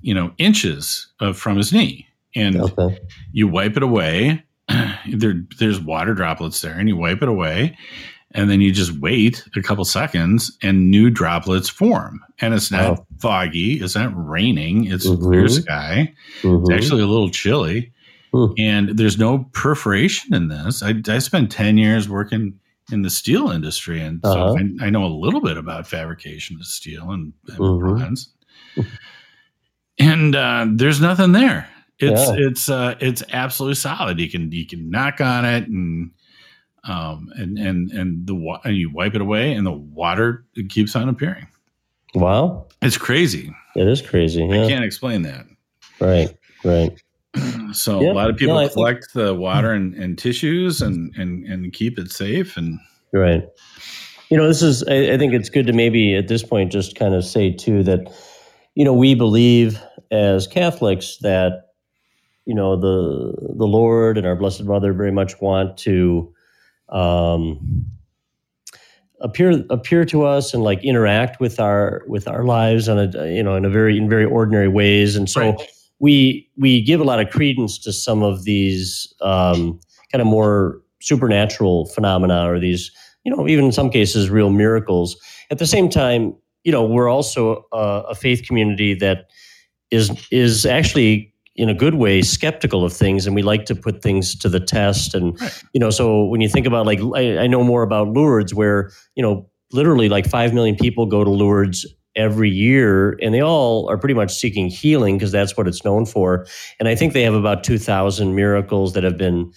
[0.02, 3.00] you know, inches from his knee, and okay.
[3.32, 4.44] you wipe it away.
[5.14, 7.78] there, there's water droplets there, and you wipe it away,
[8.34, 12.98] and then you just wait a couple seconds and new droplets form and it's not
[12.98, 13.06] wow.
[13.20, 15.22] foggy it's not raining it's mm-hmm.
[15.22, 16.62] clear sky mm-hmm.
[16.62, 17.92] it's actually a little chilly
[18.34, 18.54] mm.
[18.58, 22.60] and there's no perforation in this I, I spent 10 years working
[22.92, 24.54] in the steel industry and uh-huh.
[24.54, 27.80] so I, I, know a little bit about fabrication of steel and, and mm-hmm.
[27.80, 28.30] bronze
[30.00, 31.68] and uh, there's nothing there
[32.02, 32.36] it's yeah.
[32.38, 36.12] it's uh, it's absolutely solid you can you can knock on it and
[36.84, 41.10] um, and and and the and you wipe it away, and the water keeps on
[41.10, 41.48] appearing.
[42.16, 43.54] Wow, it's crazy.
[43.76, 44.44] It is crazy.
[44.44, 44.64] Yeah.
[44.64, 45.46] I can't explain that.
[46.00, 47.00] Right, right.
[47.72, 48.12] So yeah.
[48.12, 51.72] a lot of people no, collect think, the water and, and tissues and, and and
[51.72, 52.78] keep it safe and
[53.14, 53.46] right.
[54.30, 54.84] You know, this is.
[54.84, 57.82] I, I think it's good to maybe at this point just kind of say too
[57.84, 58.14] that
[58.76, 61.71] you know we believe as Catholics that
[62.46, 66.34] you know the the Lord and our Blessed Mother very much want to
[66.90, 67.86] um,
[69.22, 73.44] appear appear to us and like interact with our with our lives on a you
[73.44, 75.62] know in a very in very ordinary ways and so right.
[76.00, 79.80] we we give a lot of credence to some of these um,
[80.12, 82.92] kind of more supernatural phenomena or these
[83.24, 85.16] you know even in some cases real miracles
[85.52, 89.30] at the same time you know we're also a, a faith community that
[89.92, 94.02] is is actually in a good way skeptical of things and we like to put
[94.02, 95.14] things to the test.
[95.14, 95.64] And right.
[95.74, 98.92] you know so when you think about like I, I, know more about lourdes where
[99.16, 101.86] you know literally like 5 million people go to lourdes
[102.16, 106.06] every year and they all are pretty much seeking healing because that's what it's known
[106.06, 106.46] for.
[106.80, 109.52] And i think they have about 2000 miracles that have been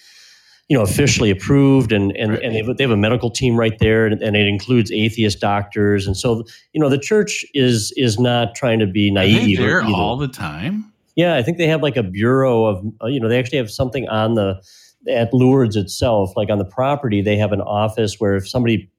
[0.68, 2.42] you know officially approved and and, right.
[2.42, 5.38] and they, have, they have a medical team right there and, and, it includes atheist
[5.38, 6.06] doctors.
[6.06, 10.16] And so you know the church is is not trying to be naive there all
[10.16, 13.38] the time yeah, I think they have like a bureau of, uh, you know, they
[13.38, 14.62] actually have something on the,
[15.08, 18.90] at Lourdes itself, like on the property, they have an office where if somebody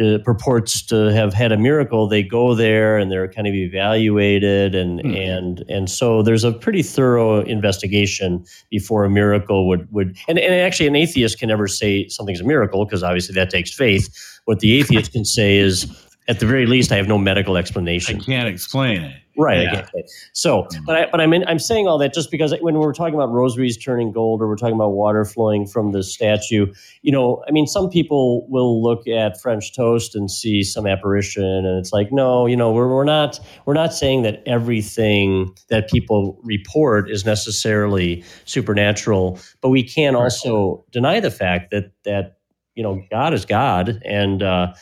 [0.00, 4.74] uh, purports to have had a miracle, they go there and they're kind of evaluated,
[4.74, 5.14] and mm-hmm.
[5.16, 10.54] and and so there's a pretty thorough investigation before a miracle would would and, and
[10.54, 14.14] actually an atheist can never say something's a miracle because obviously that takes faith.
[14.44, 15.86] What the atheist can say is,
[16.28, 18.20] at the very least, I have no medical explanation.
[18.20, 19.16] I can't explain it.
[19.38, 19.62] Right.
[19.62, 19.86] Yeah.
[20.32, 20.84] So, mm-hmm.
[20.84, 23.30] but I, but I'm in, I'm saying all that just because when we're talking about
[23.30, 26.66] rosaries turning gold, or we're talking about water flowing from the statue,
[27.02, 31.44] you know, I mean, some people will look at French toast and see some apparition,
[31.44, 35.88] and it's like, no, you know, we're we're not we're not saying that everything that
[35.88, 42.38] people report is necessarily supernatural, but we can also deny the fact that that
[42.74, 44.74] you know God is God, and uh,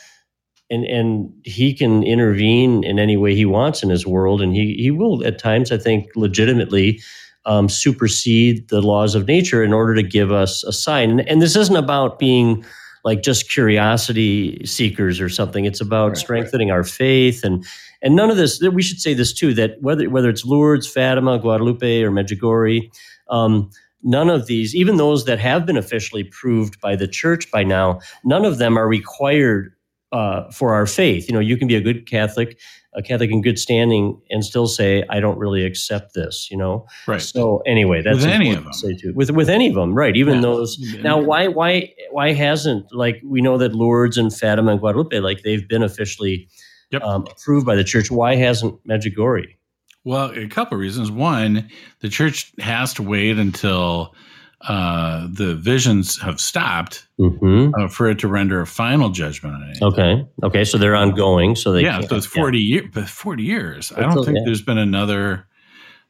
[0.69, 4.75] and and he can intervene in any way he wants in his world, and he
[4.77, 7.01] he will at times, I think, legitimately
[7.45, 11.11] um, supersede the laws of nature in order to give us a sign.
[11.11, 12.65] And, and, this isn't about being
[13.05, 15.63] like just curiosity seekers or something.
[15.63, 16.75] It's about right, strengthening right.
[16.75, 17.65] our faith and
[18.01, 18.61] and none of this.
[18.61, 22.91] We should say this too that whether whether it's Lourdes, Fatima, Guadalupe, or Medjugorje.
[23.29, 23.69] Um,
[24.03, 27.99] none of these, even those that have been officially proved by the church by now,
[28.23, 29.73] none of them are required
[30.11, 31.27] uh, for our faith.
[31.27, 32.57] You know, you can be a good Catholic,
[32.93, 36.87] a Catholic in good standing, and still say, "I don't really accept this." You know,
[37.07, 37.21] right?
[37.21, 38.73] So anyway, that's with any of them.
[38.73, 39.13] say too.
[39.15, 40.15] With with any of them, right?
[40.15, 40.41] Even yeah.
[40.41, 40.77] those.
[41.01, 45.43] Now, why why why hasn't like we know that Lourdes and Fatima and Guadalupe like
[45.43, 46.47] they've been officially
[46.91, 47.01] yep.
[47.01, 48.09] um, approved by the church.
[48.11, 49.55] Why hasn't Medjugorje?
[50.03, 51.11] Well, a couple of reasons.
[51.11, 54.15] One, the church has to wait until
[54.61, 57.71] uh, the visions have stopped mm-hmm.
[57.79, 59.81] uh, for it to render a final judgment on it.
[59.81, 60.25] Okay.
[60.43, 60.65] Okay.
[60.65, 61.55] So they're ongoing.
[61.55, 62.01] So they yeah.
[62.01, 62.81] So it's forty yeah.
[62.81, 62.89] years.
[62.93, 63.89] But forty years.
[63.89, 64.43] That's I don't a, think yeah.
[64.45, 65.47] there's been another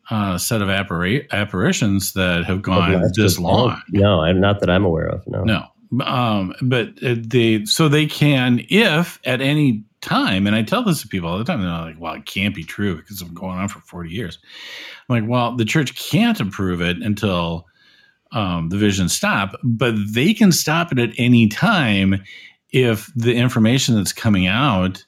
[0.10, 3.82] uh, set of appari- apparitions that have gone this long.
[3.90, 5.28] No, I'm not that I'm aware of.
[5.28, 5.44] No.
[5.44, 5.66] No.
[6.06, 11.02] Um, but uh, they so they can if at any time, and I tell this
[11.02, 13.34] to people all the time, they're like, "Well, it can't be true because it's been
[13.34, 14.40] going on for forty years."
[15.10, 17.68] I'm like, "Well, the church can't approve it until."
[18.32, 22.24] Um, the vision stop, but they can stop it at any time
[22.70, 25.06] if the information that's coming out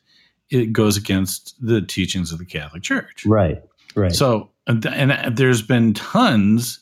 [0.49, 3.23] it goes against the teachings of the Catholic Church.
[3.25, 3.62] Right.
[3.95, 4.12] Right.
[4.12, 6.79] So, and, there's been tons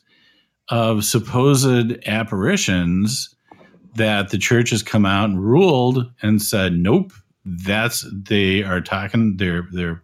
[0.69, 3.33] of supposed apparitions
[3.95, 7.11] that the church has come out and ruled and said, nope,
[7.45, 9.37] that's they are talking.
[9.37, 10.03] They're they're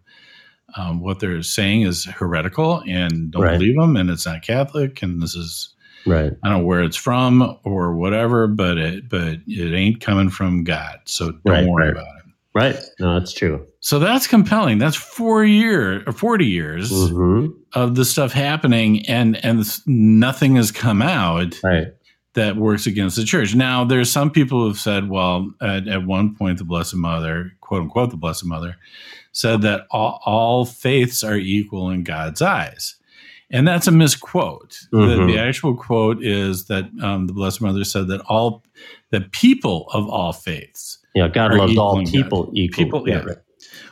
[0.76, 3.58] um, what they're saying is heretical and don't right.
[3.58, 5.73] believe them, and it's not Catholic, and this is
[6.06, 6.32] Right.
[6.42, 10.64] I don't know where it's from or whatever, but it but it ain't coming from
[10.64, 11.00] God.
[11.04, 11.92] So don't right, worry right.
[11.92, 12.24] about it.
[12.54, 12.76] Right.
[13.00, 13.66] No, that's true.
[13.80, 14.78] So that's compelling.
[14.78, 17.48] That's four year or forty years mm-hmm.
[17.72, 21.88] of the stuff happening, and and nothing has come out right.
[22.34, 23.54] that works against the church.
[23.54, 27.82] Now, there's some people who've said, well, at, at one point, the Blessed Mother, quote
[27.82, 28.76] unquote, the Blessed Mother,
[29.32, 32.94] said that all, all faiths are equal in God's eyes.
[33.54, 34.72] And that's a misquote.
[34.92, 34.98] Mm-hmm.
[34.98, 35.38] The, the, mm-hmm.
[35.38, 38.64] actual quote is that um, the Blessed Mother said that all
[39.10, 40.98] the people of all faiths.
[41.14, 42.56] Yeah, God loves all people God.
[42.56, 42.84] equal.
[42.84, 43.22] People, yeah.
[43.22, 43.36] Right.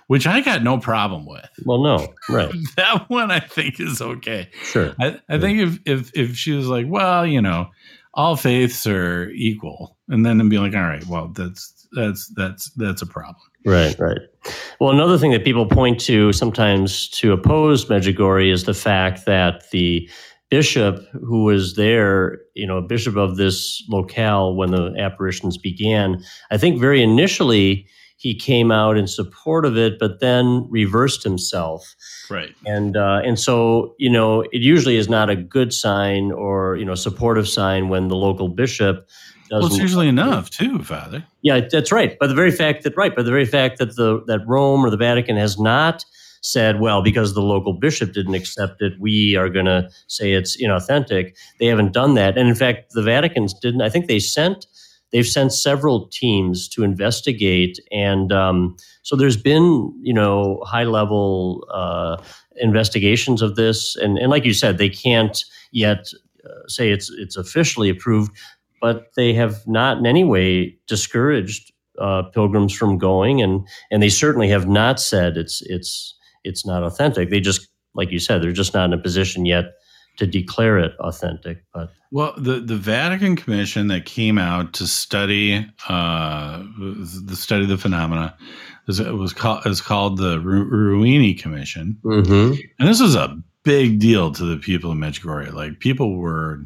[0.08, 1.48] Which I got no problem with.
[1.64, 2.52] Well, no, right.
[2.76, 4.50] that one I think is okay.
[4.64, 4.94] Sure.
[5.00, 7.70] I, I think if, if if she was like, well, you know,
[8.14, 12.70] all faiths are equal, and then and be like, all right, well, that's that's that's
[12.70, 13.36] that's a problem.
[13.64, 14.20] Right, right.
[14.80, 19.70] Well, another thing that people point to sometimes to oppose Medjugorje is the fact that
[19.70, 20.08] the
[20.50, 26.58] bishop who was there, you know, bishop of this locale when the apparitions began, I
[26.58, 31.96] think very initially he came out in support of it, but then reversed himself.
[32.30, 32.54] Right.
[32.64, 36.84] And uh, and so you know, it usually is not a good sign or you
[36.84, 39.08] know supportive sign when the local bishop
[39.60, 41.24] well, it's usually enough too, Father.
[41.42, 42.18] Yeah, that's right.
[42.18, 44.90] By the very fact that right, by the very fact that the that Rome or
[44.90, 46.04] the Vatican has not
[46.40, 50.60] said, well, because the local bishop didn't accept it, we are going to say it's
[50.60, 51.36] inauthentic.
[51.60, 53.82] They haven't done that, and in fact, the Vatican's didn't.
[53.82, 54.66] I think they sent
[55.12, 61.66] they've sent several teams to investigate, and um, so there's been you know high level
[61.72, 62.22] uh,
[62.56, 66.08] investigations of this, and and like you said, they can't yet.
[66.44, 68.32] Uh, say it's it's officially approved,
[68.82, 74.08] but they have not in any way discouraged uh, pilgrims from going, and and they
[74.10, 76.14] certainly have not said it's it's
[76.44, 77.30] it's not authentic.
[77.30, 79.66] They just, like you said, they're just not in a position yet
[80.16, 81.62] to declare it authentic.
[81.72, 87.68] But well, the the Vatican Commission that came out to study uh, the study of
[87.68, 88.36] the phenomena
[88.88, 92.60] is it was called is called the Ruini Commission, mm-hmm.
[92.80, 95.52] and this was a big deal to the people of Medjugorje.
[95.52, 96.64] Like people were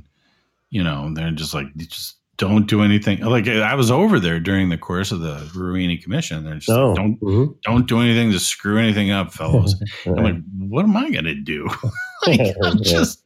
[0.71, 3.21] you know, they're just like, just don't do anything.
[3.21, 6.45] Like I was over there during the course of the Ruini Commission.
[6.45, 7.53] They're just oh, like, don't mm-hmm.
[7.63, 9.75] don't do anything to screw anything up, fellows.
[10.05, 10.19] right.
[10.19, 11.69] I'm like, what am I gonna do?
[12.27, 13.23] like, I'm just,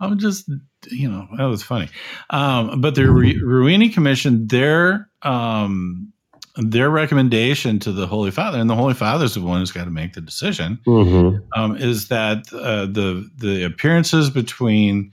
[0.00, 0.50] I'm just,
[0.90, 1.88] you know, that was funny.
[2.30, 6.12] Um, but the Ruini Commission, their um,
[6.56, 9.84] their recommendation to the Holy Father, and the Holy Father is the one who's got
[9.84, 11.38] to make the decision, mm-hmm.
[11.58, 15.12] um, is that uh, the the appearances between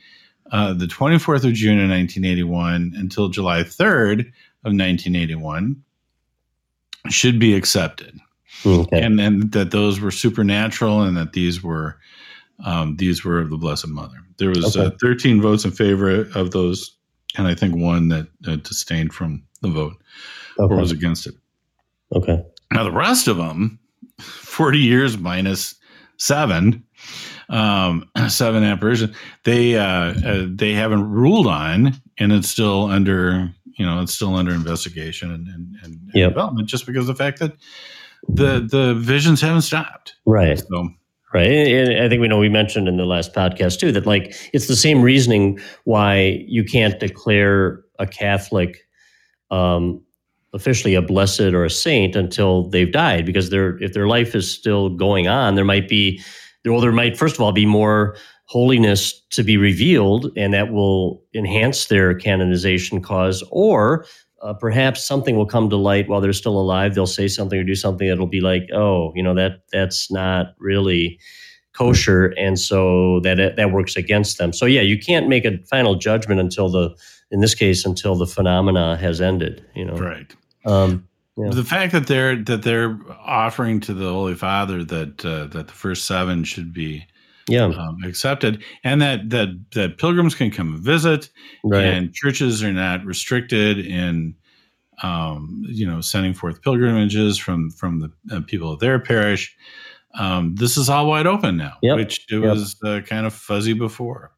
[0.51, 4.19] uh, the 24th of June in 1981 until July 3rd
[4.63, 5.83] of 1981
[7.10, 8.19] should be accepted.
[8.65, 9.01] Okay.
[9.01, 11.97] And, and that those were supernatural and that these were
[12.65, 14.17] um, these were of the Blessed Mother.
[14.38, 14.95] There was uh, okay.
[14.95, 16.95] uh, 13 votes in favor of those,
[17.38, 19.93] and I think one that uh, disdained from the vote
[20.60, 20.73] okay.
[20.73, 21.36] or was against it.
[22.15, 22.43] Okay.
[22.71, 23.79] Now the rest of them,
[24.19, 25.75] 40 years minus
[26.17, 26.83] seven,
[27.49, 33.86] um, seven apparition, they uh, uh, they haven't ruled on, and it's still under you
[33.86, 36.31] know it's still under investigation and, and, and yep.
[36.31, 37.53] development, just because of the fact that
[38.27, 40.15] the the visions haven't stopped.
[40.25, 40.60] Right.
[40.60, 40.89] So.
[41.33, 41.51] Right.
[41.51, 44.67] And I think we know we mentioned in the last podcast too that like it's
[44.67, 48.88] the same reasoning why you can't declare a Catholic
[49.51, 50.01] um,
[50.53, 54.51] officially a blessed or a saint until they've died because their if their life is
[54.51, 56.21] still going on, there might be
[56.67, 61.23] well, there might first of all be more holiness to be revealed, and that will
[61.34, 64.06] enhance their canonization cause, or
[64.41, 66.95] uh, perhaps something will come to light while they're still alive.
[66.95, 70.53] They'll say something or do something that'll be like, oh, you know that that's not
[70.60, 71.19] really
[71.73, 74.53] kosher, and so that that works against them.
[74.53, 76.95] So yeah, you can't make a final judgment until the
[77.32, 79.65] in this case until the phenomena has ended.
[79.75, 80.34] You know, right.
[80.65, 81.07] Um,
[81.38, 81.50] yeah.
[81.52, 85.73] The fact that they're that they're offering to the Holy Father that uh, that the
[85.73, 87.06] first seven should be
[87.47, 91.30] yeah um, accepted, and that that that pilgrims can come visit,
[91.63, 91.84] right.
[91.84, 94.36] and churches are not restricted in
[95.04, 99.56] um, you know sending forth pilgrimages from from the uh, people of their parish.
[100.15, 101.97] Um, this is all wide open now, yep.
[101.97, 102.56] which it yep.
[102.56, 104.32] was uh, kind of fuzzy before.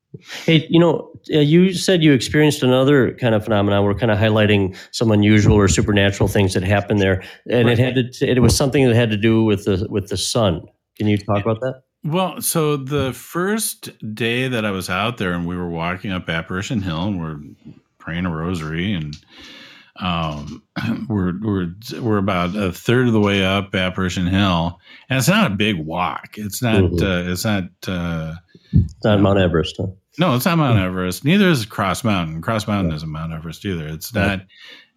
[0.45, 3.83] Hey, you know, uh, you said you experienced another kind of phenomenon.
[3.83, 7.77] We're kind of highlighting some unusual or supernatural things that happened there, and right.
[7.77, 8.27] it had to.
[8.27, 10.61] It was something that had to do with the with the sun.
[10.97, 11.83] Can you talk about that?
[12.03, 16.29] Well, so the first day that I was out there, and we were walking up
[16.29, 19.15] Apparition Hill, and we're praying a rosary, and
[19.99, 20.63] um,
[21.09, 25.51] we're we're we're about a third of the way up Apparition Hill, and it's not
[25.51, 26.37] a big walk.
[26.37, 26.83] It's not.
[26.83, 27.05] Mm-hmm.
[27.05, 27.65] Uh, it's not.
[27.87, 28.35] Uh,
[28.71, 29.75] it's not Mount Everest.
[29.77, 29.87] Huh?
[30.17, 31.23] No, it's not Mount Everest.
[31.23, 32.41] Neither is Cross Mountain.
[32.41, 33.87] Cross Mountain isn't Mount Everest either.
[33.87, 34.41] It's not.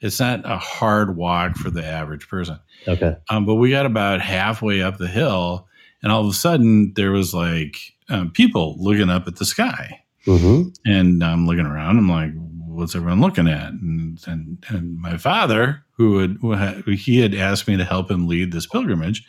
[0.01, 2.59] It's not a hard walk for the average person.
[2.89, 3.15] Okay.
[3.31, 5.69] Um, but we got about halfway up the hill,
[6.03, 7.77] and all of a sudden there was like
[8.09, 10.71] um, people looking up at the sky, mm-hmm.
[10.85, 11.99] and I'm looking around.
[11.99, 12.33] I'm like,
[12.67, 13.69] what's everyone looking at?
[13.69, 18.11] And and, and my father, who had, who had he had asked me to help
[18.11, 19.25] him lead this pilgrimage,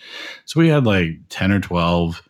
[0.46, 2.24] so we had like ten or twelve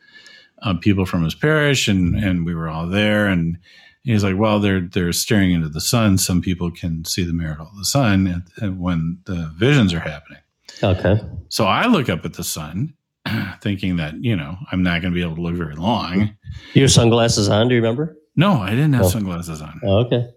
[0.63, 3.27] uh, people from his parish, and and we were all there.
[3.27, 3.57] And
[4.03, 6.17] he's like, "Well, they're they're staring into the sun.
[6.17, 10.39] Some people can see the miracle of the sun when the visions are happening."
[10.81, 11.21] Okay.
[11.49, 12.93] So I look up at the sun,
[13.61, 16.35] thinking that you know I'm not going to be able to look very long.
[16.73, 17.67] Your sunglasses on?
[17.67, 18.17] Do you remember?
[18.35, 19.09] No, I didn't have oh.
[19.09, 19.79] sunglasses on.
[19.83, 20.29] Oh, okay.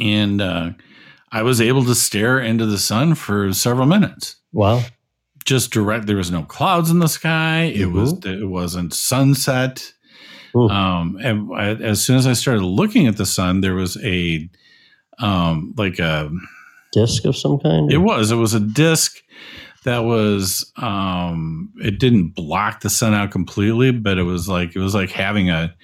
[0.00, 0.70] And uh,
[1.32, 4.36] I was able to stare into the sun for several minutes.
[4.52, 4.82] Wow
[5.44, 6.06] just direct.
[6.06, 7.62] There was no clouds in the sky.
[7.62, 7.98] It mm-hmm.
[7.98, 9.92] was it wasn't sunset.
[10.54, 14.48] Um, and I, as soon as I started looking at the sun, there was a
[15.18, 16.30] um, like a
[16.92, 17.90] disc of some kind.
[17.90, 17.94] Or?
[17.94, 18.30] It was.
[18.30, 19.22] It was a disc
[19.84, 20.72] that was.
[20.76, 25.10] Um, it didn't block the sun out completely, but it was like it was like
[25.10, 25.74] having a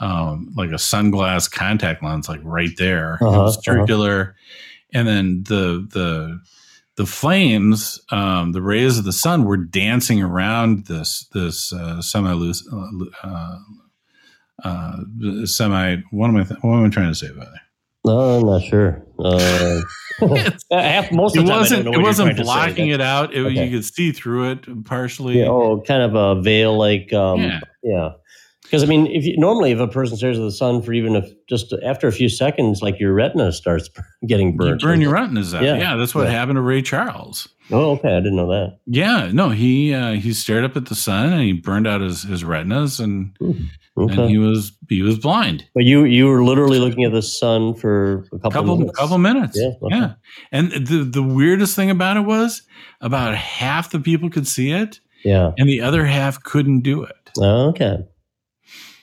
[0.00, 3.18] um, like a sunglass contact lens, like right there.
[3.20, 3.78] Uh-huh, it was uh-huh.
[3.78, 4.98] circular, uh-huh.
[4.98, 6.40] and then the the
[6.98, 12.32] the flames, um, the rays of the sun, were dancing around this this uh, semi
[12.32, 12.68] loose,
[13.22, 13.58] uh,
[14.64, 14.96] uh,
[15.44, 15.98] semi.
[16.10, 16.42] What am I?
[16.42, 17.60] Th- what am I trying to say about it?
[18.04, 19.06] No, I'm not sure.
[19.16, 19.80] Uh,
[21.12, 21.86] most it wasn't.
[21.86, 23.32] It wasn't blocking it out.
[23.32, 23.64] It, okay.
[23.64, 25.38] You could see through it partially.
[25.38, 27.60] Yeah, oh, kind of a veil, like um, yeah.
[27.84, 28.08] yeah.
[28.68, 31.16] Because I mean, if you, normally if a person stares at the sun for even
[31.16, 33.88] if just after a few seconds, like your retina starts
[34.26, 34.82] getting burned.
[34.82, 35.62] You burn your retinas out.
[35.62, 37.48] Yeah, yeah that's what happened to Ray Charles.
[37.70, 38.14] Oh, okay.
[38.14, 38.78] I didn't know that.
[38.86, 42.24] Yeah, no, he uh, he stared up at the sun and he burned out his,
[42.24, 43.64] his retinas and okay.
[43.96, 45.64] and he was he was blind.
[45.74, 48.98] But you you were literally looking at the sun for a couple couple minutes.
[48.98, 49.58] couple minutes.
[49.58, 49.96] Yeah, okay.
[49.96, 50.12] yeah.
[50.52, 52.62] And the the weirdest thing about it was
[53.00, 55.00] about half the people could see it.
[55.24, 57.30] Yeah, and the other half couldn't do it.
[57.38, 57.98] Okay.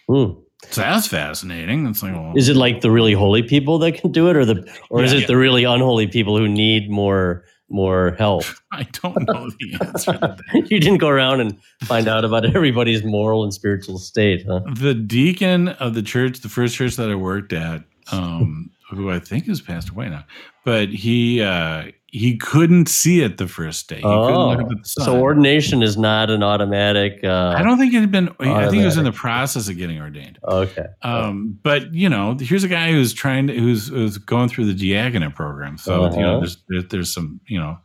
[0.08, 0.40] Hmm.
[0.72, 1.86] So that's fascinating.
[1.88, 4.46] It's like, well, is it like the really holy people that can do it, or
[4.46, 5.28] the, or yeah, is it yeah.
[5.28, 8.44] the really unholy people who need more more help?
[8.72, 10.40] I don't know the answer to that.
[10.72, 14.62] you didn't go around and find out about everybody's moral and spiritual state, huh?
[14.74, 19.20] The deacon of the church, the first church that I worked at, um, who I
[19.20, 20.26] think has passed away now,
[20.64, 23.98] but he uh, he couldn't see it the first day.
[23.98, 27.20] He oh, so ordination is not an automatic.
[27.22, 28.30] Uh, I don't think it had been.
[28.30, 28.56] Automatic.
[28.56, 30.40] I think he was in the process of getting ordained.
[30.48, 30.86] Okay.
[31.02, 34.74] Um, but you know, here's a guy who's trying to who's, who's going through the
[34.74, 35.78] diaconate program.
[35.78, 36.16] So uh-huh.
[36.16, 37.78] you know, there's there's some you know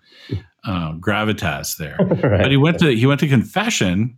[0.65, 1.97] uh, gravitas there.
[2.01, 2.43] right.
[2.43, 4.17] But he went to he went to confession,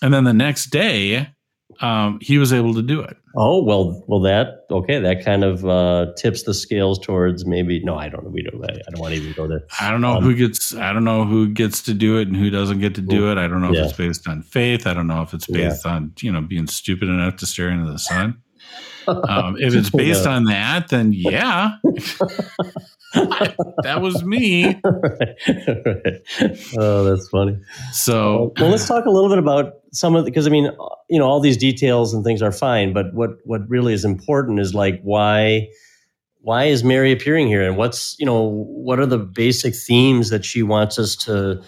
[0.00, 1.33] and then the next day
[1.80, 3.16] um, he was able to do it.
[3.36, 5.00] Oh well, well that okay.
[5.00, 7.82] That kind of uh, tips the scales towards maybe.
[7.82, 8.30] No, I don't know.
[8.30, 8.62] We don't.
[8.64, 9.64] I don't want to even go there.
[9.80, 10.74] I don't know um, who gets.
[10.74, 13.38] I don't know who gets to do it and who doesn't get to do it.
[13.38, 13.80] I don't know yeah.
[13.80, 14.86] if it's based on faith.
[14.86, 15.92] I don't know if it's based yeah.
[15.92, 18.40] on you know being stupid enough to stare into the sun.
[19.06, 21.76] Um, if it's based on that, then yeah,
[23.12, 24.80] that was me.
[24.82, 26.22] right.
[26.78, 27.58] Oh, that's funny.
[27.92, 30.70] So, well, let's talk a little bit about some of because I mean,
[31.08, 34.60] you know, all these details and things are fine, but what what really is important
[34.60, 35.68] is like why
[36.40, 40.44] why is Mary appearing here, and what's you know what are the basic themes that
[40.44, 41.62] she wants us to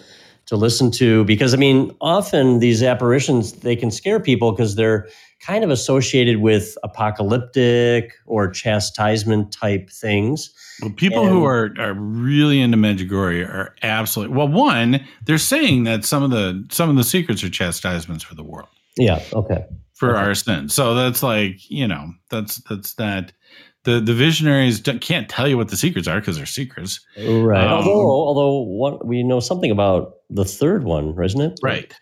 [0.47, 1.25] to listen to?
[1.25, 5.09] Because I mean, often these apparitions they can scare people because they're
[5.47, 10.53] kind of associated with apocalyptic or chastisement type things.
[10.83, 14.49] Well, people and, who are, are really into Medjugorje are absolutely well.
[14.49, 18.43] One, they're saying that some of the some of the secrets are chastisements for the
[18.43, 18.69] world.
[18.97, 19.23] Yeah.
[19.33, 19.65] Okay.
[19.95, 20.27] For okay.
[20.27, 20.75] our sins.
[20.75, 23.33] So that's like you know that's that's not
[23.85, 27.01] the the visionaries can't tell you what the secrets are because they're secrets.
[27.17, 27.65] Right.
[27.65, 31.59] Um, although although what we know something about the third one, isn't it?
[31.63, 31.95] Right.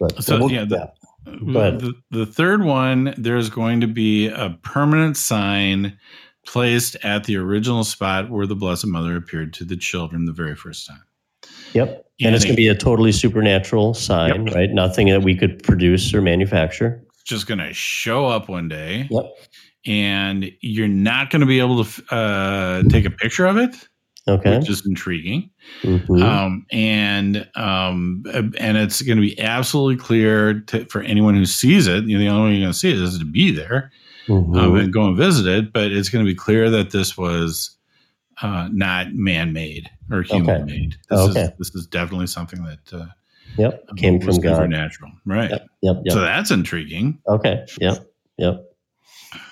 [0.00, 0.92] But, so we'll, yeah, the,
[1.26, 5.98] but the, the third one, there's going to be a permanent sign
[6.46, 10.54] placed at the original spot where the Blessed Mother appeared to the children the very
[10.54, 11.02] first time.
[11.72, 11.88] Yep.
[12.20, 14.54] And, and it's going to be a totally supernatural sign, yep.
[14.54, 14.70] right?
[14.70, 17.02] Nothing that we could produce or manufacture.
[17.12, 19.08] It's just going to show up one day.
[19.10, 19.24] Yep.
[19.86, 23.88] And you're not going to be able to uh, take a picture of it.
[24.28, 24.58] Okay.
[24.58, 25.50] Which is intriguing.
[25.82, 26.20] Mm-hmm.
[26.20, 28.24] Um, and um,
[28.58, 32.04] and it's going to be absolutely clear to, for anyone who sees it.
[32.04, 33.92] You know, the only way you're going to see it is to be there
[34.26, 34.56] mm-hmm.
[34.56, 35.72] um, and go and visit it.
[35.72, 37.76] But it's going to be clear that this was
[38.42, 40.96] uh, not man-made or human-made.
[41.08, 41.42] This okay.
[41.42, 43.06] is this is definitely something that uh,
[43.56, 45.50] yep came from God, supernatural, right?
[45.50, 46.12] Yep, yep, yep.
[46.12, 47.20] So that's intriguing.
[47.28, 47.64] Okay.
[47.80, 48.10] Yep.
[48.38, 48.72] Yep.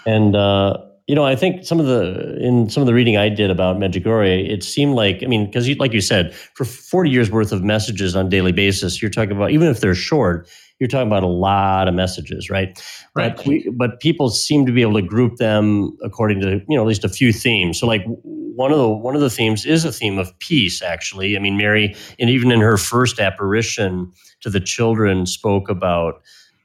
[0.05, 3.29] And uh, you know, I think some of the in some of the reading I
[3.29, 7.31] did about Medjugorje, it seemed like I mean, because like you said, for forty years
[7.31, 10.49] worth of messages on a daily basis, you're talking about even if they're short,
[10.79, 12.83] you're talking about a lot of messages, right?
[13.15, 13.37] Right.
[13.37, 16.83] But, we, but people seem to be able to group them according to you know
[16.83, 17.79] at least a few themes.
[17.79, 20.81] So like one of the one of the themes is a theme of peace.
[20.81, 26.23] Actually, I mean, Mary, and even in her first apparition to the children, spoke about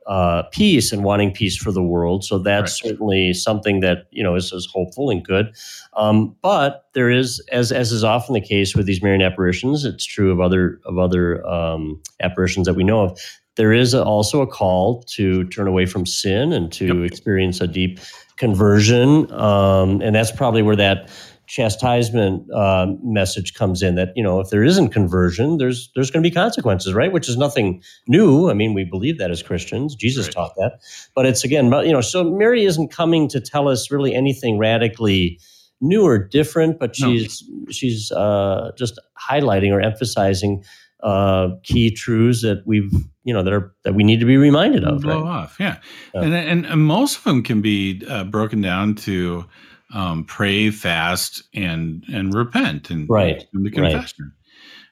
[0.07, 2.23] uh, peace and wanting peace for the world.
[2.23, 2.89] So that's right.
[2.89, 5.55] certainly something that you know is, is hopeful and good.
[5.93, 10.05] Um, but there is, as as is often the case with these Marian apparitions, it's
[10.05, 13.19] true of other of other um, apparitions that we know of.
[13.55, 17.11] There is also a call to turn away from sin and to yep.
[17.11, 17.99] experience a deep
[18.37, 21.09] conversion, um, and that's probably where that
[21.49, 26.23] chastisement uh, message comes in that you know if there isn't conversion there's there's going
[26.23, 29.95] to be consequences right which is nothing new i mean we believe that as christians
[29.95, 30.33] jesus right.
[30.35, 30.73] taught that
[31.15, 35.39] but it's again you know so mary isn't coming to tell us really anything radically
[35.81, 37.71] new or different but she's no.
[37.71, 40.63] she's uh, just highlighting or emphasizing
[41.01, 42.93] uh, key truths that we've
[43.23, 45.31] you know that are that we need to be reminded of blow right?
[45.31, 45.79] off yeah.
[46.13, 46.21] yeah.
[46.21, 49.45] And, and, and most of them can be uh, broken down to
[49.93, 54.25] um, pray, fast, and and repent, and right and the confession.
[54.25, 54.33] Right.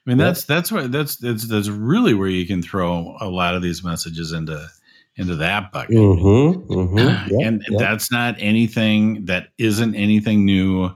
[0.06, 3.54] I mean, that's that's what that's that's that's really where you can throw a lot
[3.54, 4.66] of these messages into
[5.16, 10.90] into that bucket, mm-hmm, mm-hmm, and that's not anything that isn't anything new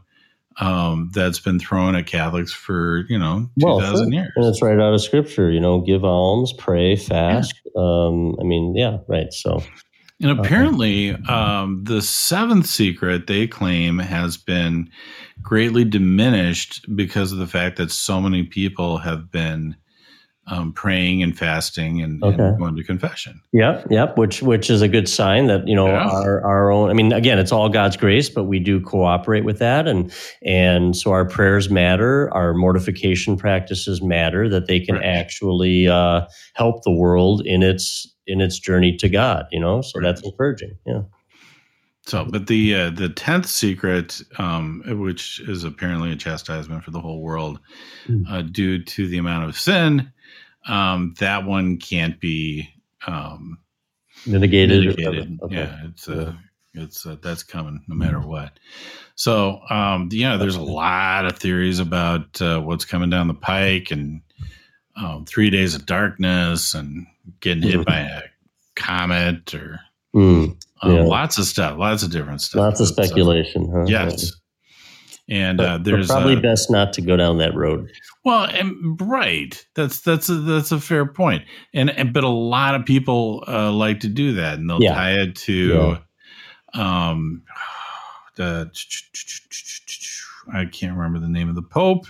[0.60, 4.62] um, that's been thrown at Catholics for you know two thousand well, years, and it's
[4.62, 5.50] right out of Scripture.
[5.50, 7.60] You know, give alms, pray, fast.
[7.64, 7.82] Yeah.
[7.82, 9.32] Um, I mean, yeah, right.
[9.32, 9.62] So
[10.20, 14.88] and apparently, um, the seventh secret they claim has been
[15.42, 19.76] greatly diminished because of the fact that so many people have been
[20.48, 22.42] um, praying and fasting and, okay.
[22.42, 23.40] and, going to confession.
[23.52, 24.18] Yep, yep.
[24.18, 26.08] Which which is a good sign that you know yeah.
[26.08, 26.90] our our own.
[26.90, 30.12] I mean, again, it's all God's grace, but we do cooperate with that, and
[30.44, 34.48] and so our prayers matter, our mortification practices matter.
[34.48, 35.04] That they can right.
[35.04, 39.82] actually uh, help the world in its in its journey to God, you know.
[39.82, 40.76] So that's encouraging.
[40.86, 41.02] Yeah.
[42.04, 47.00] So, but the uh, the tenth secret, um, which is apparently a chastisement for the
[47.00, 47.60] whole world,
[48.08, 48.24] mm.
[48.28, 50.12] uh, due to the amount of sin,
[50.66, 52.68] um, that one can't be
[53.06, 53.58] um,
[54.26, 54.84] mitigated.
[54.84, 55.38] mitigated.
[55.42, 55.54] Okay.
[55.54, 56.34] Yeah, it's uh,
[56.74, 58.58] it's uh, that's coming no matter what.
[59.14, 63.90] So, um, yeah, there's a lot of theories about uh, what's coming down the pike
[63.90, 64.22] and
[64.96, 67.06] um, three days of darkness and
[67.40, 67.84] getting hit mm.
[67.84, 68.22] by a
[68.74, 69.80] comet or
[70.14, 71.02] mm, um, yeah.
[71.02, 72.60] lots of stuff, lots of different stuff.
[72.60, 73.84] Lots of speculation, huh?
[73.86, 74.32] Yes.
[75.28, 77.90] And uh, there's probably uh, best not to go down that road.
[78.24, 79.64] Well, and, right.
[79.74, 81.44] That's that's a, that's a fair point.
[81.72, 84.94] And, and but a lot of people uh, like to do that, and they'll yeah.
[84.94, 85.98] tie it to,
[86.74, 87.10] yeah.
[87.10, 87.44] um,
[88.36, 88.70] the
[90.52, 92.06] I can't remember the name of the Pope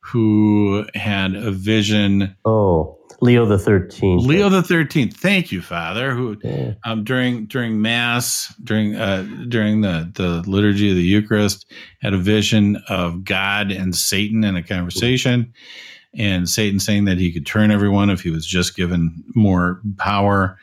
[0.00, 2.36] who had a vision.
[2.44, 4.26] Oh, Leo the Thirteenth.
[4.26, 5.16] Leo the Thirteenth.
[5.16, 6.12] Thank you, Father.
[6.12, 6.74] Who yeah.
[6.84, 11.64] um, during during Mass during uh, during the the liturgy of the Eucharist
[12.00, 15.54] had a vision of God and Satan in a conversation,
[16.18, 20.58] and Satan saying that he could turn everyone if he was just given more power.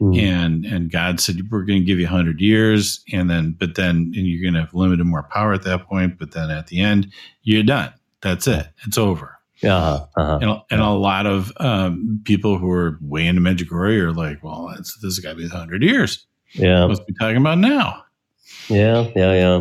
[0.00, 0.22] Mm.
[0.22, 4.12] And and God said we're going to give you hundred years, and then but then
[4.14, 6.16] and you're going to have limited more power at that point.
[6.20, 7.12] But then at the end,
[7.42, 7.92] you're done.
[8.22, 8.68] That's it.
[8.86, 9.33] It's over.
[9.64, 9.76] Yeah.
[9.76, 10.06] Uh-huh.
[10.16, 10.38] uh-huh.
[10.40, 14.74] And, and, a lot of um, people who are way into Medjugorje are like, well,
[14.78, 16.26] it's, this has got to be 100 years.
[16.52, 16.86] Yeah.
[16.86, 18.04] Must be talking about now.
[18.68, 19.60] Yeah, yeah, yeah.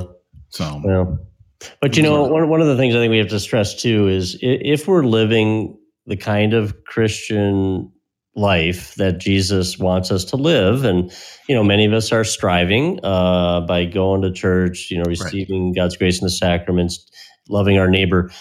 [0.49, 1.69] So, yeah.
[1.81, 4.07] But you know, one, one of the things I think we have to stress too
[4.07, 7.91] is if we're living the kind of Christian
[8.35, 10.85] life that Jesus wants us to live.
[10.85, 11.11] And,
[11.47, 15.67] you know, many of us are striving uh, by going to church, you know, receiving
[15.67, 15.75] right.
[15.75, 17.09] God's grace in the sacraments,
[17.47, 18.31] loving our neighbor.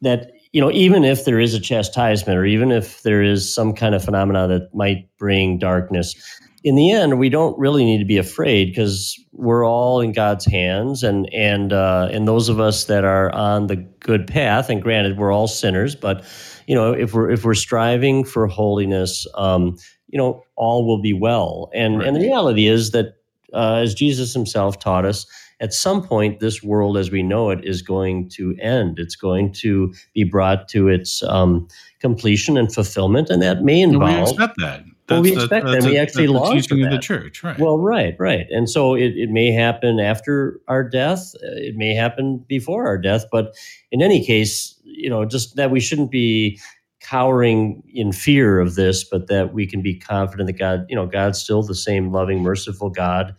[0.00, 3.72] That, you know, even if there is a chastisement or even if there is some
[3.74, 6.14] kind of phenomena that might bring darkness,
[6.62, 10.46] in the end, we don't really need to be afraid because we're all in God's
[10.46, 14.80] hands, and and uh, and those of us that are on the good path, and
[14.80, 16.24] granted, we're all sinners, but
[16.68, 19.76] you know, if we're if we're striving for holiness, um,
[20.06, 21.68] you know, all will be well.
[21.74, 22.06] And right.
[22.06, 23.16] and the reality is that,
[23.52, 25.26] uh, as Jesus Himself taught us,
[25.64, 28.98] at some point, this world as we know it is going to end.
[28.98, 31.66] It's going to be brought to its um,
[32.00, 34.10] completion and fulfillment, and that may involve.
[34.10, 34.84] And we expect that.
[35.06, 35.82] That's well, we expect that.
[35.84, 36.90] We actually long for that.
[36.90, 37.58] the church, right?
[37.58, 38.46] Well, right, right.
[38.50, 41.32] And so it, it may happen after our death.
[41.40, 43.24] It may happen before our death.
[43.32, 43.54] But
[43.90, 46.60] in any case, you know, just that we shouldn't be
[47.00, 51.06] cowering in fear of this, but that we can be confident that God, you know,
[51.06, 53.34] God's still the same loving, merciful God,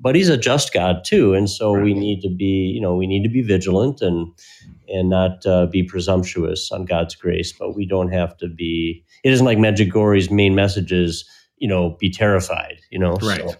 [0.00, 1.34] but He's a just God too.
[1.34, 1.84] And so right.
[1.84, 4.32] we need to be, you know, we need to be vigilant and
[4.88, 7.52] and not uh, be presumptuous on God's grace.
[7.52, 9.04] But we don't have to be.
[9.22, 11.24] It isn't like Medjugorje's main message is,
[11.58, 12.80] you know, be terrified.
[12.90, 13.48] You know, right.
[13.48, 13.54] So.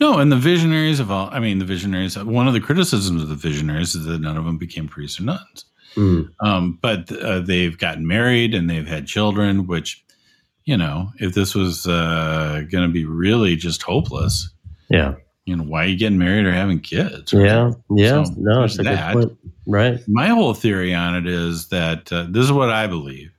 [0.00, 3.28] No, and the visionaries of all, I mean, the visionaries, one of the criticisms of
[3.28, 5.64] the visionaries is that none of them became priests or nuns.
[5.96, 6.30] Mm.
[6.40, 10.04] Um, but uh, they've gotten married and they've had children, which,
[10.64, 14.48] you know, if this was uh, going to be really just hopeless,
[14.88, 15.14] yeah,
[15.48, 17.32] you know, why are you getting married or having kids?
[17.32, 17.46] Right?
[17.46, 19.36] Yeah, yeah, so no, it's that.
[19.66, 19.98] Right.
[20.06, 23.30] My whole theory on it is that uh, this is what I believe: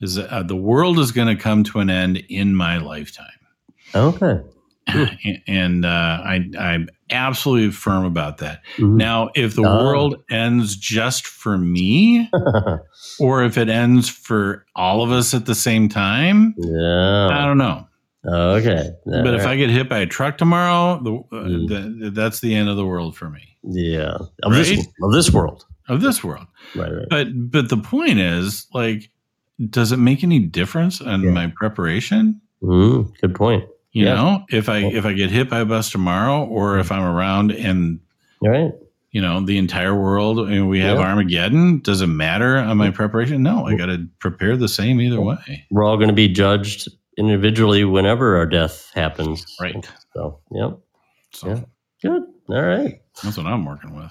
[0.00, 3.26] is that uh, the world is going to come to an end in my lifetime.
[3.96, 4.42] Okay.
[5.48, 5.88] and uh,
[6.24, 8.62] I, I'm absolutely firm about that.
[8.76, 8.96] Mm-hmm.
[8.96, 9.84] Now, if the oh.
[9.84, 12.30] world ends just for me,
[13.18, 17.28] or if it ends for all of us at the same time, yeah.
[17.28, 17.88] I don't know.
[18.26, 19.34] Okay, all but right.
[19.34, 22.00] if I get hit by a truck tomorrow, the, uh, mm.
[22.00, 23.56] the, that's the end of the world for me.
[23.62, 24.64] Yeah, of right?
[24.64, 26.46] this of this world, of this world.
[26.74, 27.06] Right, right.
[27.10, 29.10] But but the point is, like,
[29.68, 31.30] does it make any difference in yeah.
[31.30, 32.40] my preparation?
[32.62, 33.64] Mm, good point.
[33.92, 34.14] You yeah.
[34.14, 37.52] know, if I if I get hit by a bus tomorrow, or if I'm around
[37.52, 38.00] and
[38.42, 38.72] right,
[39.14, 41.04] you know, the entire world and we have yeah.
[41.04, 43.44] Armageddon, does it matter on my preparation?
[43.44, 45.66] No, I got to prepare the same either way.
[45.70, 46.88] We're all going to be judged
[47.18, 49.44] individually whenever our death happens.
[49.60, 49.74] Right.
[50.14, 50.78] So, yep.
[51.32, 51.60] So, yeah.
[52.02, 52.22] Good.
[52.50, 53.00] All right.
[53.22, 54.10] That's what I'm working with.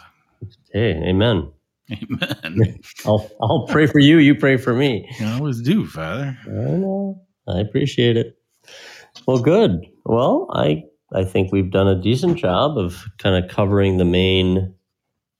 [0.72, 1.51] Hey, amen.
[1.91, 2.80] Amen.
[3.06, 4.18] I'll I'll pray for you.
[4.18, 5.08] You pray for me.
[5.22, 6.38] I always do, Father.
[6.45, 7.22] I know.
[7.47, 8.38] I appreciate it.
[9.28, 9.86] Well, good.
[10.06, 10.84] Well, I
[11.14, 14.74] I think we've done a decent job of kind of covering the main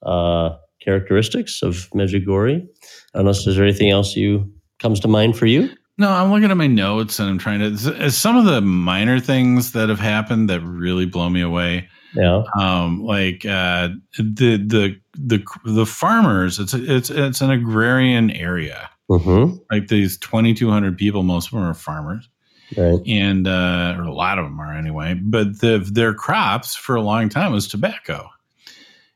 [0.04, 0.52] uh,
[0.82, 2.68] characteristics of Medjugorje.
[3.14, 5.70] Unless there's anything else you comes to mind for you.
[5.98, 8.12] No, I'm looking at my notes and I'm trying to.
[8.12, 11.88] Some of the minor things that have happened that really blow me away.
[12.16, 12.44] Yeah.
[12.60, 16.60] Um, like uh, the the the the farmers.
[16.60, 18.90] It's a, it's it's an agrarian area.
[19.10, 19.58] Mm-hmm.
[19.72, 22.28] Like these 2,200 people, most of them are farmers.
[22.76, 23.00] Right.
[23.06, 25.20] And uh, or a lot of them are anyway.
[25.22, 28.30] But the, their crops for a long time was tobacco.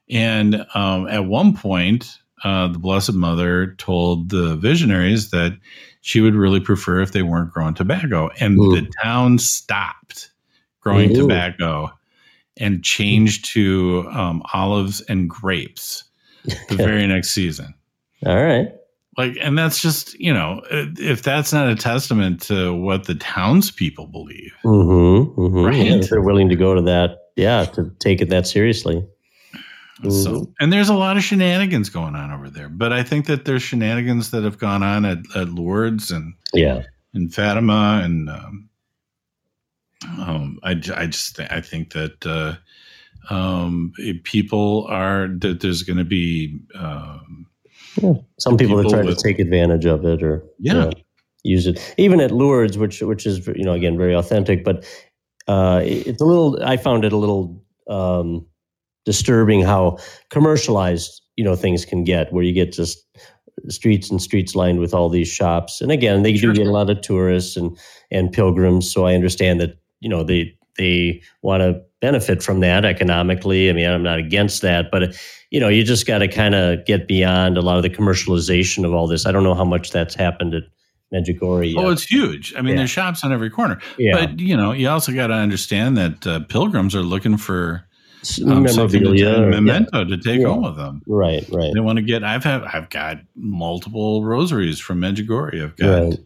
[0.09, 5.57] And um, at one point, uh, the Blessed Mother told the visionaries that
[6.07, 8.29] she would really prefer if they weren't growing tobacco.
[8.39, 8.73] And Ooh.
[8.73, 10.31] the town stopped
[10.79, 11.23] growing Ooh.
[11.23, 11.91] tobacco
[12.55, 16.05] and changed to um, olives and grapes
[16.69, 17.73] the very next season.
[18.25, 18.69] All right.
[19.17, 24.07] Like, and that's just, you know, if that's not a testament to what the townspeople
[24.07, 24.53] believe.
[24.63, 25.65] Mm-hmm, mm-hmm.
[25.65, 25.87] Right.
[25.87, 27.17] Yeah, they're willing to go to that.
[27.35, 27.65] Yeah.
[27.65, 29.05] To take it that seriously.
[30.01, 30.09] Mm-hmm.
[30.11, 33.45] So, and there's a lot of shenanigans going on over there, but I think that
[33.45, 36.83] there's shenanigans that have gone on at, at Lourdes and yeah,
[37.15, 38.69] and Fatima, and um,
[40.19, 43.91] um, I, I just I think that uh, um,
[44.23, 47.47] people are that there's going to be um,
[47.99, 48.13] yeah.
[48.37, 50.91] some people, people that try with, to take advantage of it or yeah.
[51.43, 54.85] use it even at Lourdes, which which is you know again very authentic, but
[55.47, 56.63] uh, it's a little.
[56.63, 57.63] I found it a little.
[57.89, 58.45] Um,
[59.07, 59.97] disturbing how
[60.29, 63.07] commercialized you know things can get, where you get just
[63.69, 65.79] streets and streets lined with all these shops.
[65.79, 66.51] And again, they sure.
[66.51, 67.75] do get a lot of tourists and
[68.11, 72.83] and pilgrims, so I understand that you know they they want to benefit from that
[72.83, 73.69] economically.
[73.69, 75.17] I mean, I'm not against that, but
[75.51, 78.85] you know, you just got to kind of get beyond a lot of the commercialization
[78.85, 79.25] of all this.
[79.25, 80.63] I don't know how much that's happened at
[81.13, 81.75] Medjugorje.
[81.77, 82.53] Oh, it's huge.
[82.55, 82.79] I mean, yeah.
[82.79, 83.79] there's shops on every corner.
[83.97, 84.19] Yeah.
[84.19, 87.87] But you know, you also got to understand that uh, pilgrims are looking for
[88.45, 90.03] um, memorabilia, to, memento yeah.
[90.03, 90.47] to take yeah.
[90.47, 91.01] home with them.
[91.07, 91.71] Right, right.
[91.73, 92.23] They want to get.
[92.23, 92.63] I've had.
[92.63, 95.63] I've got multiple rosaries from Medjugorje.
[95.63, 96.03] I've got.
[96.03, 96.19] Right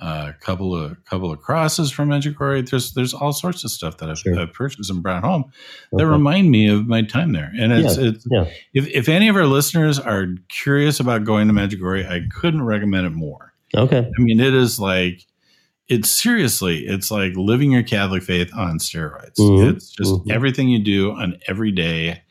[0.00, 2.70] a couple of couple of crosses from Medjugorje.
[2.70, 4.38] There's there's all sorts of stuff that I've, sure.
[4.38, 5.52] I've purchased and brought home
[5.92, 6.04] that okay.
[6.04, 7.52] remind me of my time there.
[7.58, 8.08] And it's, yeah.
[8.08, 8.44] it's yeah.
[8.72, 13.06] if if any of our listeners are curious about going to Medjugorje, I couldn't recommend
[13.06, 13.52] it more.
[13.76, 15.22] Okay, I mean it is like
[15.90, 19.38] it's seriously it's like living your Catholic faith on steroids.
[19.38, 19.76] Mm-hmm.
[19.76, 20.30] It's just mm-hmm.
[20.30, 22.22] everything you do on every day.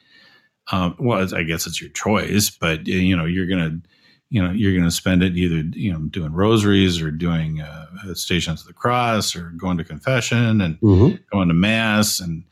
[0.72, 3.82] Um, well, I guess it's your choice, but you know you're gonna
[4.30, 8.14] you know you're going to spend it either you know doing rosaries or doing uh,
[8.14, 11.16] stations of the cross or going to confession and mm-hmm.
[11.32, 12.43] going to mass and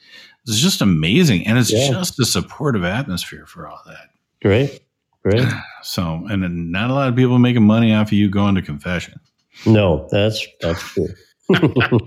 [0.47, 1.89] it's just amazing and it's yeah.
[1.89, 4.09] just a supportive atmosphere for all that
[4.41, 4.81] great
[5.23, 5.45] great
[5.83, 9.19] so and not a lot of people making money off of you going to confession
[9.65, 11.07] no that's that's true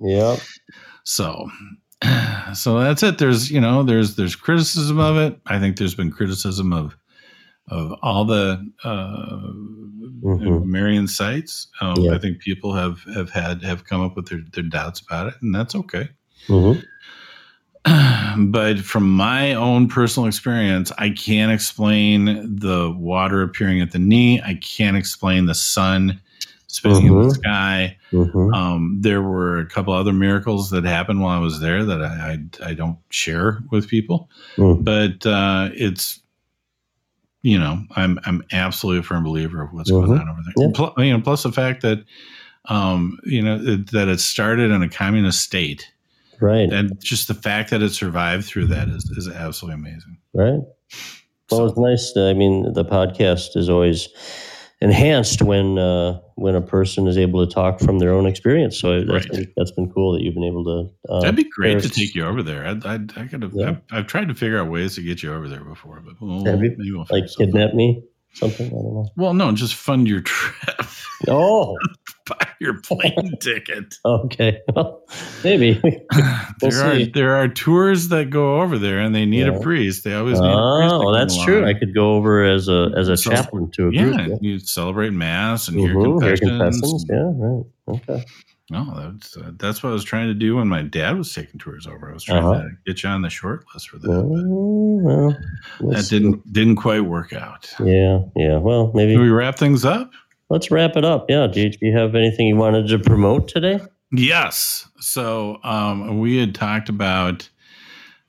[0.00, 0.36] yeah
[1.04, 1.48] so
[2.54, 6.10] so that's it there's you know there's there's criticism of it i think there's been
[6.10, 6.96] criticism of
[7.70, 9.52] of all the uh,
[10.22, 10.70] mm-hmm.
[10.70, 11.68] Marian sites.
[11.80, 12.14] Um, yeah.
[12.14, 15.34] I think people have, have had have come up with their, their doubts about it,
[15.42, 16.08] and that's okay.
[16.48, 16.80] Mm-hmm.
[18.38, 24.40] But from my own personal experience, I can't explain the water appearing at the knee.
[24.40, 26.20] I can't explain the sun
[26.68, 27.06] spinning mm-hmm.
[27.06, 27.40] in the mm-hmm.
[27.40, 27.96] sky.
[28.12, 28.54] Mm-hmm.
[28.54, 32.38] Um, there were a couple other miracles that happened while I was there that I
[32.62, 34.84] I, I don't share with people, mm.
[34.84, 36.20] but uh, it's
[37.42, 40.06] you know, I'm I'm absolutely a firm believer of what's mm-hmm.
[40.06, 40.66] going on over there.
[40.66, 40.72] Yeah.
[40.74, 42.04] Plus, you know, plus the fact that
[42.66, 45.90] um, you know it, that it started in a communist state,
[46.40, 46.72] right?
[46.72, 50.60] And just the fact that it survived through that is is absolutely amazing, right?
[51.50, 51.66] Well, so.
[51.66, 52.12] it's nice.
[52.12, 54.08] To, I mean, the podcast is always
[54.80, 58.80] enhanced when uh, when a person is able to talk from their own experience.
[58.80, 59.30] So that's, right.
[59.30, 61.12] been, that's been cool that you've been able to.
[61.12, 62.64] Uh, That'd be great to take you over there.
[62.64, 63.52] I, I, I could have.
[63.54, 63.68] Yeah.
[63.68, 66.44] I've, I've, tried to figure out ways to get you over there before, but we'll,
[66.44, 68.02] maybe we'll like kidnap me,
[68.34, 68.66] something.
[68.66, 69.08] I don't know.
[69.16, 70.86] Well, no, just fund your trip.
[71.26, 71.76] Oh,
[72.60, 73.96] your plane ticket.
[74.04, 75.02] Okay, well,
[75.44, 76.00] maybe we'll
[76.60, 76.80] there see.
[76.80, 79.56] are there are tours that go over there, and they need yeah.
[79.56, 80.04] a priest.
[80.04, 80.48] They always need.
[80.48, 80.94] A priest.
[80.94, 81.66] Oh, well, that's true.
[81.66, 84.28] I could go over as a as a so, chaplain to a yeah, group.
[84.28, 86.40] Yeah, you celebrate mass and mm-hmm, hear confessions.
[86.40, 87.06] Hear confessions.
[87.08, 87.64] Yeah, right.
[87.88, 88.24] Okay.
[88.70, 91.58] No, that's uh, that's what I was trying to do when my dad was taking
[91.58, 92.10] tours over.
[92.10, 92.62] I was trying uh-huh.
[92.64, 94.10] to get you on the short list for that.
[94.10, 95.40] Uh,
[95.80, 97.72] well, that didn't didn't quite work out.
[97.80, 98.58] Yeah, yeah.
[98.58, 100.10] Well, maybe Can we wrap things up
[100.50, 101.26] let's wrap it up.
[101.28, 101.46] Yeah.
[101.46, 103.80] Do you, do you have anything you wanted to promote today?
[104.10, 104.88] Yes.
[105.00, 107.48] So um, we had talked about,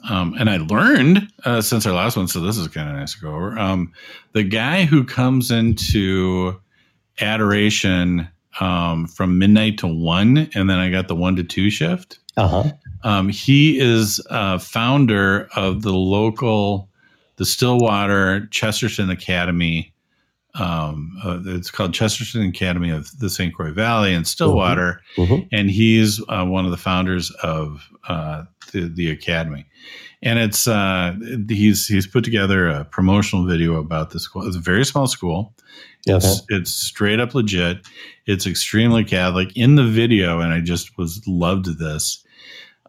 [0.10, 3.14] um, and I learned uh, since our last one, so this is kind of nice
[3.16, 3.58] to go over.
[3.58, 3.94] Um,
[4.34, 6.60] the guy who comes into
[7.22, 8.28] adoration
[8.60, 12.20] um, from midnight to one, and then I got the one to two shift.
[12.36, 12.72] Uh-huh.
[13.04, 16.90] Um, he is a founder of the local,
[17.38, 19.94] the Stillwater Chesterton Academy
[20.56, 23.54] um, uh, it's called Chesterton Academy of the St.
[23.54, 25.34] Croix Valley in Stillwater, mm-hmm.
[25.34, 25.48] Mm-hmm.
[25.52, 29.66] and he's uh, one of the founders of uh, the, the academy.
[30.22, 31.16] And it's uh,
[31.48, 34.46] he's he's put together a promotional video about the school.
[34.46, 35.54] It's a very small school.
[36.06, 36.56] It's okay.
[36.56, 37.88] it's straight up legit.
[38.26, 39.56] It's extremely Catholic.
[39.56, 42.24] In the video, and I just was loved this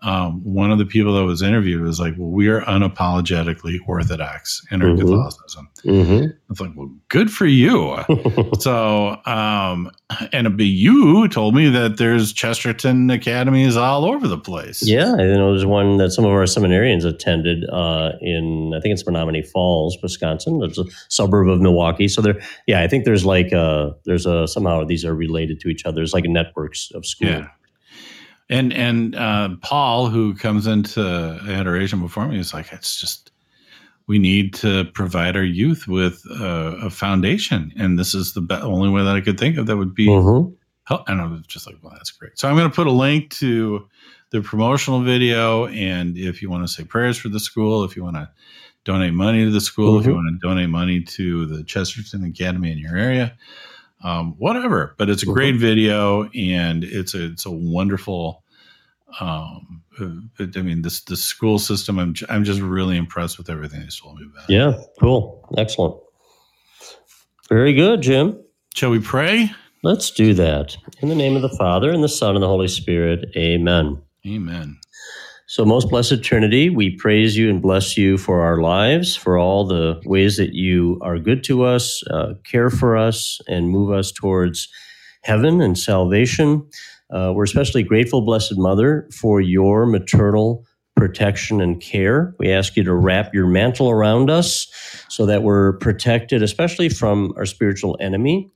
[0.03, 4.65] um, one of the people that was interviewed was like, "Well, we are unapologetically Orthodox
[4.71, 5.01] in our mm-hmm.
[5.01, 6.27] Catholicism." Mm-hmm.
[6.51, 7.97] It's like, "Well, good for you."
[8.59, 9.91] so, um,
[10.33, 14.83] and you told me that there's Chesterton academies all over the place.
[14.83, 18.95] Yeah, I know there's one that some of our seminarians attended uh, in, I think
[18.95, 20.63] it's Menomonee Falls, Wisconsin.
[20.63, 22.09] It's a suburb of Milwaukee.
[22.09, 25.69] So there, yeah, I think there's like a, there's a somehow these are related to
[25.69, 25.97] each other.
[25.97, 27.33] There's like networks of schools.
[27.33, 27.49] Yeah.
[28.51, 31.01] And and uh, Paul, who comes into
[31.49, 33.31] adoration before me, is like, it's just
[34.09, 38.57] we need to provide our youth with uh, a foundation, and this is the be-
[38.57, 40.09] only way that I could think of that would be.
[40.09, 40.53] Mm-hmm.
[41.07, 42.37] And I was just like, well, that's great.
[42.37, 43.89] So I'm going to put a link to
[44.31, 48.03] the promotional video, and if you want to say prayers for the school, if you
[48.03, 48.29] want to
[48.85, 50.01] donate money to the school, mm-hmm.
[50.01, 50.25] if you mm-hmm.
[50.27, 53.37] want to donate money to the Chesterton Academy in your area,
[54.03, 54.95] um, whatever.
[54.99, 55.61] But it's a great mm-hmm.
[55.61, 58.45] video, and it's a it's a wonderful.
[59.19, 61.99] Um, uh, I mean, this the school system.
[61.99, 64.49] I'm I'm just really impressed with everything they told me about.
[64.49, 65.97] Yeah, cool, excellent,
[67.49, 68.43] very good, Jim.
[68.75, 69.51] Shall we pray?
[69.83, 70.77] Let's do that.
[71.01, 73.31] In the name of the Father and the Son and the Holy Spirit.
[73.35, 74.03] Amen.
[74.27, 74.79] Amen.
[75.51, 79.67] So, most blessed Trinity, we praise you and bless you for our lives, for all
[79.67, 84.13] the ways that you are good to us, uh, care for us, and move us
[84.13, 84.69] towards
[85.25, 86.65] heaven and salvation.
[87.13, 90.65] Uh, we're especially grateful, Blessed Mother, for your maternal
[91.01, 92.35] protection and care.
[92.39, 94.69] We ask you to wrap your mantle around us
[95.09, 98.53] so that we're protected, especially from our spiritual enemy.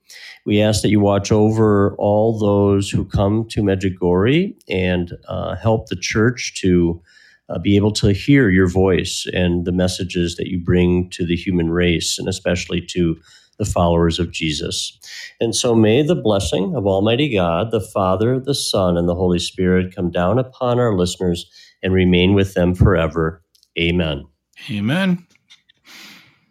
[0.47, 5.89] We ask that you watch over all those who come to Medjugorje and uh, help
[5.89, 7.01] the church to
[7.49, 11.37] uh, be able to hear your voice and the messages that you bring to the
[11.37, 13.17] human race, and especially to
[13.59, 14.99] the followers of Jesus.
[15.41, 19.39] And so may the blessing of Almighty God, the Father, the Son, and the Holy
[19.39, 21.51] Spirit come down upon our listeners
[21.83, 23.43] and remain with them forever.
[23.79, 24.25] Amen.
[24.71, 25.27] Amen.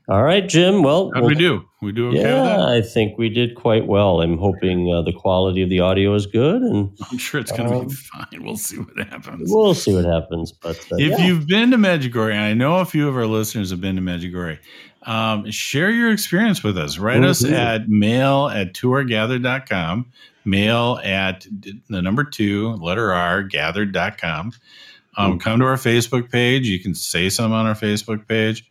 [0.09, 0.83] All right, Jim.
[0.83, 1.63] Well, how we'll, we do?
[1.81, 4.19] We do okay yeah, I think we did quite well.
[4.19, 7.69] I'm hoping uh, the quality of the audio is good, and I'm sure it's going
[7.69, 8.43] to um, be fine.
[8.43, 9.49] We'll see what happens.
[9.49, 10.51] We'll see what happens.
[10.51, 11.25] But uh, if yeah.
[11.25, 14.01] you've been to Medjugorje, and I know a few of our listeners have been to
[14.01, 14.59] Medjugorje,
[15.05, 16.97] um, share your experience with us.
[16.97, 17.29] Write mm-hmm.
[17.29, 20.11] us at mail at twoaregathered.com,
[20.45, 21.45] mail at
[21.89, 24.53] the number two, letter R, gathered.com.
[25.15, 25.37] Um, mm-hmm.
[25.39, 26.67] Come to our Facebook page.
[26.67, 28.69] You can say something on our Facebook page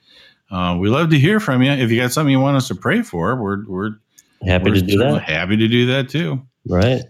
[0.53, 1.72] uh, we love to hear from you.
[1.72, 3.91] If you got something you want us to pray for, we're we're
[4.47, 5.22] happy we're to do that.
[5.22, 6.43] Happy to do that too.
[6.66, 7.03] Right.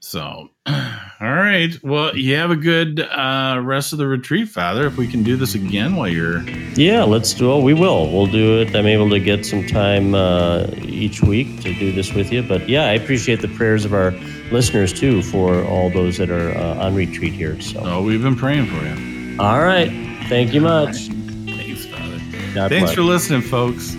[0.00, 0.74] So, all
[1.20, 1.72] right.
[1.82, 4.86] Well, you have a good uh, rest of the retreat, Father.
[4.86, 6.42] If we can do this again while you're.
[6.74, 7.62] Yeah, let's do it.
[7.62, 8.10] We will.
[8.12, 8.74] We'll do it.
[8.76, 12.42] I'm able to get some time uh, each week to do this with you.
[12.42, 14.12] But yeah, I appreciate the prayers of our
[14.52, 17.60] listeners too for all those that are uh, on retreat here.
[17.60, 17.80] So.
[17.82, 19.40] Oh, we've been praying for you.
[19.40, 19.90] All right.
[20.28, 21.08] Thank you much.
[21.08, 22.20] Thanks, Father.
[22.54, 23.94] God Thanks for listening, folks.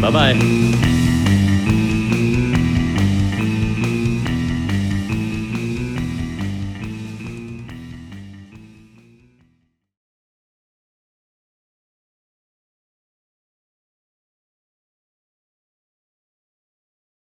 [0.00, 0.89] Bye bye.